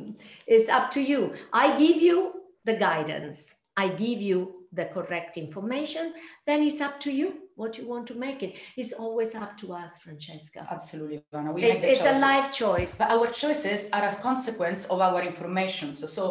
it's 0.47 0.67
up 0.69 0.91
to 0.91 1.01
you. 1.01 1.33
I 1.53 1.77
give 1.79 2.01
you 2.01 2.33
the 2.65 2.75
guidance. 2.75 3.55
I 3.77 3.87
give 3.87 4.21
you 4.21 4.67
the 4.73 4.85
correct 4.85 5.37
information. 5.37 6.13
Then 6.45 6.63
it's 6.63 6.81
up 6.81 6.99
to 6.99 7.11
you 7.11 7.40
what 7.61 7.77
you 7.77 7.85
want 7.93 8.05
to 8.11 8.15
make 8.15 8.39
it. 8.47 8.51
It's 8.75 8.93
always 9.03 9.31
up 9.43 9.51
to 9.61 9.65
us, 9.81 9.91
Francesca. 10.03 10.67
Absolutely, 10.77 11.17
Ivana. 11.31 11.53
We 11.53 11.63
It's, 11.63 11.81
make 11.81 11.91
it's 11.91 12.05
a 12.13 12.17
life 12.29 12.47
choice. 12.63 12.93
But 12.97 13.11
our 13.15 13.27
choices 13.43 13.81
are 13.95 14.05
a 14.13 14.15
consequence 14.29 14.81
of 14.93 14.99
our 15.07 15.21
information. 15.31 15.93
So, 15.93 16.07
so 16.17 16.23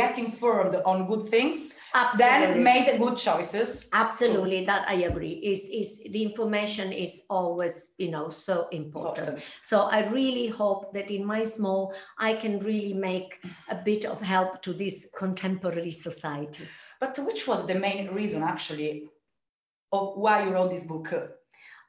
get 0.00 0.18
informed 0.18 0.74
on 0.90 1.06
good 1.06 1.28
things, 1.28 1.74
Absolutely. 1.94 2.18
then 2.18 2.62
made 2.62 2.98
good 2.98 3.16
choices. 3.16 3.68
Absolutely, 3.92 4.64
that 4.70 4.82
I 4.88 4.96
agree. 5.10 5.34
Is 5.52 5.62
is 5.80 5.90
the 6.14 6.22
information 6.28 6.92
is 6.92 7.12
always 7.38 7.74
you 7.98 8.10
know 8.14 8.28
so 8.28 8.56
important. 8.82 9.28
Important. 9.28 9.46
So 9.70 9.76
I 9.96 10.00
really 10.18 10.48
hope 10.62 10.82
that 10.94 11.10
in 11.10 11.24
my 11.34 11.42
small 11.54 11.80
I 12.18 12.34
can 12.42 12.54
really 12.60 12.94
make 13.10 13.30
a 13.68 13.78
bit 13.90 14.04
of 14.04 14.18
help 14.20 14.62
to 14.66 14.72
this 14.72 14.96
contemporary 15.22 15.94
society. 16.08 16.64
But 17.00 17.18
which 17.28 17.42
was 17.50 17.60
the 17.66 17.78
main 17.88 18.04
reason 18.20 18.42
actually 18.42 19.08
of 19.92 20.16
why 20.16 20.44
you 20.44 20.50
wrote 20.50 20.70
this 20.70 20.84
book? 20.84 21.12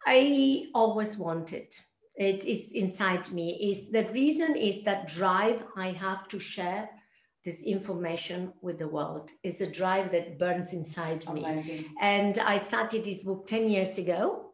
I 0.06 0.68
always 0.74 1.18
wanted 1.18 1.74
it 2.20 2.44
is 2.44 2.74
inside 2.74 3.32
me. 3.32 3.70
Is 3.70 3.92
the 3.92 4.04
reason 4.10 4.56
is 4.58 4.84
that 4.84 5.08
drive 5.08 5.64
I 5.78 5.92
have 5.92 6.28
to 6.28 6.40
share 6.40 6.90
this 7.46 7.64
information 7.64 8.52
with 8.62 8.78
the 8.78 8.90
world. 8.90 9.32
It's 9.42 9.62
a 9.62 9.72
drive 9.72 10.12
that 10.12 10.38
burns 10.38 10.74
inside 10.74 11.28
me. 11.34 11.46
Amazing. 11.46 11.86
And 12.02 12.38
I 12.40 12.58
started 12.58 13.06
this 13.06 13.24
book 13.24 13.48
10 13.48 13.70
years 13.70 13.98
ago. 13.98 14.52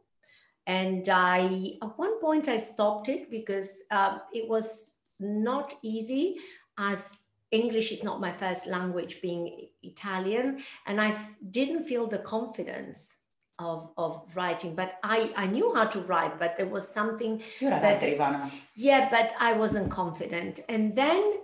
And 0.68 1.10
I, 1.10 1.74
at 1.82 1.98
one 1.98 2.22
point, 2.22 2.48
I 2.48 2.58
stopped 2.58 3.10
it 3.10 3.32
because 3.32 3.84
um, 3.90 4.22
it 4.32 4.48
was 4.48 4.94
not 5.20 5.74
easy 5.82 6.38
as 6.78 7.22
English 7.50 7.92
is 7.92 8.04
not 8.04 8.22
my 8.22 8.32
first 8.32 8.68
language, 8.68 9.22
being 9.22 9.70
Italian. 9.82 10.62
And 10.86 11.02
I 11.02 11.10
f- 11.10 11.34
didn't 11.50 11.84
feel 11.84 12.08
the 12.08 12.20
confidence 12.20 13.16
of, 13.60 13.90
of 13.98 14.24
writing, 14.36 14.76
but 14.76 14.98
I, 15.04 15.32
I 15.36 15.46
knew 15.48 15.74
how 15.74 15.86
to 15.86 16.00
write, 16.02 16.40
but 16.40 16.58
there 16.58 16.66
was 16.68 16.88
something 16.88 17.42
You're 17.60 17.72
a 17.74 17.80
That- 17.80 18.02
Ivana. 18.02 18.52
yeah, 18.76 19.10
but 19.10 19.34
I 19.40 19.54
wasn't 19.54 19.90
confident. 19.92 20.60
And 20.68 20.96
then, 20.96 21.36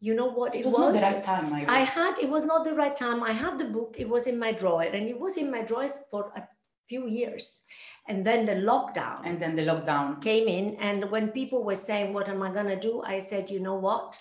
you 0.00 0.14
know 0.14 0.26
what 0.30 0.54
It 0.54 0.60
it, 0.60 0.66
was, 0.66 0.78
not 0.78 0.92
the 0.94 1.00
right 1.00 1.22
time, 1.22 1.52
maybe. 1.52 1.66
I 1.66 1.80
had, 1.80 2.18
it 2.18 2.28
was 2.28 2.44
not 2.44 2.64
the 2.64 2.74
right 2.74 2.96
time. 2.96 3.22
I 3.22 3.32
had 3.32 3.58
the 3.58 3.66
book, 3.66 3.96
it 3.98 4.08
was 4.08 4.26
in 4.26 4.38
my 4.38 4.52
drawer, 4.52 4.82
and 4.82 5.06
it 5.08 5.18
was 5.18 5.36
in 5.36 5.50
my 5.50 5.62
drawers 5.62 6.00
for 6.10 6.32
a 6.36 6.42
few 6.88 7.06
years. 7.06 7.62
And 8.08 8.26
then 8.26 8.46
the 8.46 8.54
lockdown 8.54 9.20
and 9.24 9.40
then 9.40 9.54
the 9.54 9.62
lockdown. 9.62 10.20
came 10.20 10.48
in. 10.48 10.74
And 10.80 11.08
when 11.10 11.28
people 11.28 11.62
were 11.62 11.76
saying, 11.76 12.12
What 12.12 12.28
am 12.28 12.42
I 12.42 12.50
going 12.52 12.66
to 12.66 12.80
do? 12.80 13.00
I 13.02 13.20
said, 13.20 13.48
You 13.48 13.60
know 13.60 13.76
what? 13.76 14.18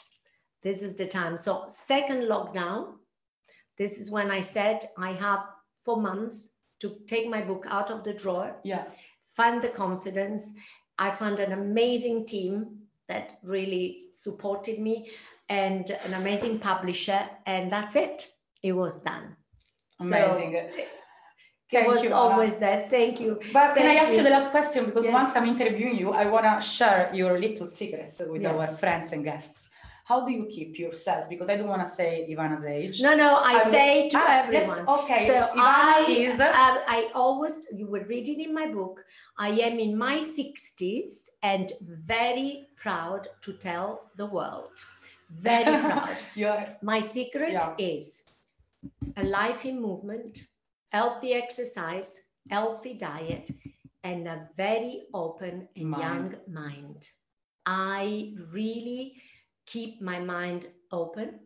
This 0.61 0.83
is 0.83 0.97
the 0.97 1.07
time. 1.07 1.35
So, 1.35 1.65
second 1.67 2.25
lockdown, 2.29 2.93
this 3.79 3.97
is 3.99 4.11
when 4.11 4.29
I 4.29 4.41
said, 4.41 4.85
I 4.99 5.13
have 5.13 5.43
four 5.83 5.99
months 5.99 6.49
to 6.81 6.87
take 7.07 7.29
my 7.29 7.41
book 7.41 7.65
out 7.69 7.89
of 7.91 8.03
the 8.03 8.13
drawer 8.13 8.55
Yeah. 8.63 8.85
find 9.39 9.61
the 9.61 9.69
confidence. 9.69 10.53
I 10.97 11.11
found 11.11 11.39
an 11.39 11.51
amazing 11.53 12.25
team 12.27 12.53
that 13.07 13.39
really 13.43 13.85
supported 14.13 14.77
me 14.79 15.09
and 15.49 15.89
an 16.05 16.13
amazing 16.13 16.59
publisher, 16.59 17.21
and 17.45 17.71
that's 17.71 17.95
it. 17.95 18.27
It 18.63 18.73
was 18.73 19.01
done. 19.01 19.35
So, 20.01 20.07
Amazing. 20.07 20.53
it 20.53 20.87
Thank 21.71 21.87
was 21.87 22.03
you, 22.03 22.13
always 22.13 22.55
there. 22.57 22.87
Thank 22.89 23.19
you. 23.21 23.39
But 23.53 23.75
can 23.75 23.87
I 23.87 23.95
ask 23.95 24.11
you 24.11 24.17
you. 24.17 24.23
the 24.23 24.29
last 24.37 24.49
question? 24.51 24.85
Because 24.85 25.05
Yes. 25.05 25.13
once 25.13 25.35
I'm 25.37 25.47
interviewing 25.47 25.97
you, 25.97 26.11
I 26.11 26.25
want 26.25 26.45
to 26.45 26.55
share 26.77 27.09
your 27.13 27.39
little 27.39 27.67
secrets 27.67 28.19
with 28.19 28.45
our 28.45 28.67
friends 28.67 29.13
and 29.13 29.23
guests. 29.23 29.69
How 30.11 30.25
do 30.25 30.31
you 30.39 30.45
keep 30.57 30.77
yourself? 30.77 31.29
Because 31.33 31.49
I 31.49 31.55
don't 31.57 31.69
want 31.75 31.83
to 31.87 31.91
say 31.99 32.09
Ivana's 32.31 32.65
age. 32.65 33.01
No, 33.01 33.11
no, 33.15 33.29
I, 33.49 33.53
I 33.59 33.63
say 33.75 34.09
to 34.09 34.17
Ah, 34.19 34.39
everyone. 34.43 34.79
okay, 34.95 35.21
So 35.29 35.35
Ivana 35.59 35.95
I, 36.01 36.05
is- 36.25 36.39
uh, 36.39 36.51
I 36.97 36.99
always, 37.15 37.55
you 37.79 37.85
will 37.93 38.05
read 38.13 38.27
it 38.33 38.39
in 38.45 38.51
my 38.53 38.67
book. 38.79 38.95
I 39.37 39.49
am 39.67 39.79
in 39.85 39.91
my 39.97 40.17
60s 40.19 41.11
and 41.51 41.71
very 42.13 42.67
proud 42.75 43.21
to 43.45 43.53
tell 43.53 43.89
the 44.17 44.25
world. 44.25 44.75
Very 45.29 45.75
proud. 45.85 46.75
My 46.81 46.99
secret 46.99 47.53
Yeah. 47.53 47.73
is 47.93 48.05
a 49.15 49.23
life 49.39 49.61
in 49.71 49.81
movement, 49.89 50.33
healthy 50.97 51.31
exercise, 51.43 52.09
healthy 52.49 52.95
diet, 52.95 53.45
and 54.03 54.27
a 54.27 54.37
very 54.57 55.03
open 55.13 55.55
and 55.77 55.89
Mind. 55.89 56.03
young 56.03 56.27
mind. 56.63 57.01
I 57.65 58.33
really 58.51 59.03
keep 59.65 60.01
my 60.01 60.19
mind 60.19 60.67
open 60.91 61.39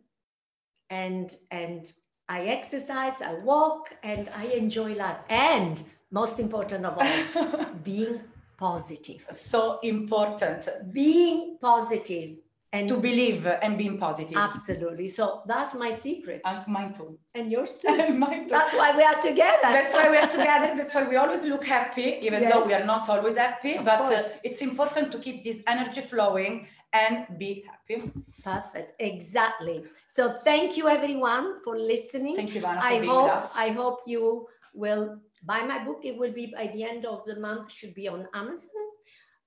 and 0.90 1.34
and 1.50 1.92
I 2.28 2.46
exercise, 2.46 3.22
I 3.22 3.34
walk, 3.34 3.94
and 4.02 4.28
I 4.34 4.46
enjoy 4.46 4.94
life. 4.94 5.18
And 5.28 5.80
most 6.10 6.40
important 6.40 6.84
of 6.84 6.98
all, 6.98 7.66
being 7.84 8.20
positive. 8.58 9.24
so 9.30 9.78
important 9.82 10.68
Being 10.92 11.58
positive 11.60 12.38
and 12.72 12.88
to 12.88 12.96
believe 12.96 13.46
and 13.46 13.78
being 13.78 13.98
positive. 13.98 14.36
Absolutely. 14.36 15.08
So 15.08 15.42
that's 15.46 15.74
my 15.74 15.90
secret. 15.90 16.42
And 16.44 16.66
mine 16.66 16.92
too. 16.92 17.18
And 17.34 17.50
yours 17.50 17.78
too. 17.78 17.88
And 17.88 18.18
mine 18.24 18.44
too. 18.44 18.50
That's 18.50 18.74
why 18.74 18.96
we 18.96 19.02
are 19.02 19.20
together. 19.20 19.62
That's 19.62 19.94
why 19.94 20.10
we 20.10 20.16
are 20.16 20.28
together. 20.38 20.74
That's 20.76 20.94
why 20.94 21.08
we 21.08 21.16
always 21.16 21.44
look 21.44 21.64
happy, 21.64 22.18
even 22.22 22.48
though 22.48 22.66
we 22.66 22.74
are 22.74 22.84
not 22.84 23.08
always 23.08 23.36
happy. 23.36 23.74
Of 23.76 23.84
but 23.84 24.12
uh, 24.12 24.22
it's 24.44 24.62
important 24.62 25.12
to 25.12 25.18
keep 25.18 25.42
this 25.42 25.62
energy 25.66 26.00
flowing 26.00 26.66
and 26.92 27.26
be 27.38 27.64
happy. 27.68 28.10
Perfect. 28.42 29.00
Exactly. 29.00 29.84
So 30.08 30.32
thank 30.32 30.76
you 30.76 30.88
everyone 30.88 31.62
for 31.64 31.78
listening. 31.78 32.36
Thank 32.36 32.54
you, 32.54 32.60
for 32.60 32.68
I 32.68 33.00
being 33.00 33.10
hope 33.10 33.24
with 33.24 33.32
us. 33.32 33.56
I 33.56 33.68
hope 33.70 34.00
you 34.06 34.46
will 34.74 35.18
buy 35.44 35.62
my 35.62 35.84
book. 35.84 36.00
It 36.04 36.16
will 36.16 36.32
be 36.32 36.46
by 36.46 36.66
the 36.72 36.84
end 36.84 37.06
of 37.06 37.24
the 37.26 37.38
month. 37.40 37.72
Should 37.72 37.94
be 37.94 38.08
on 38.08 38.26
Amazon. 38.34 38.85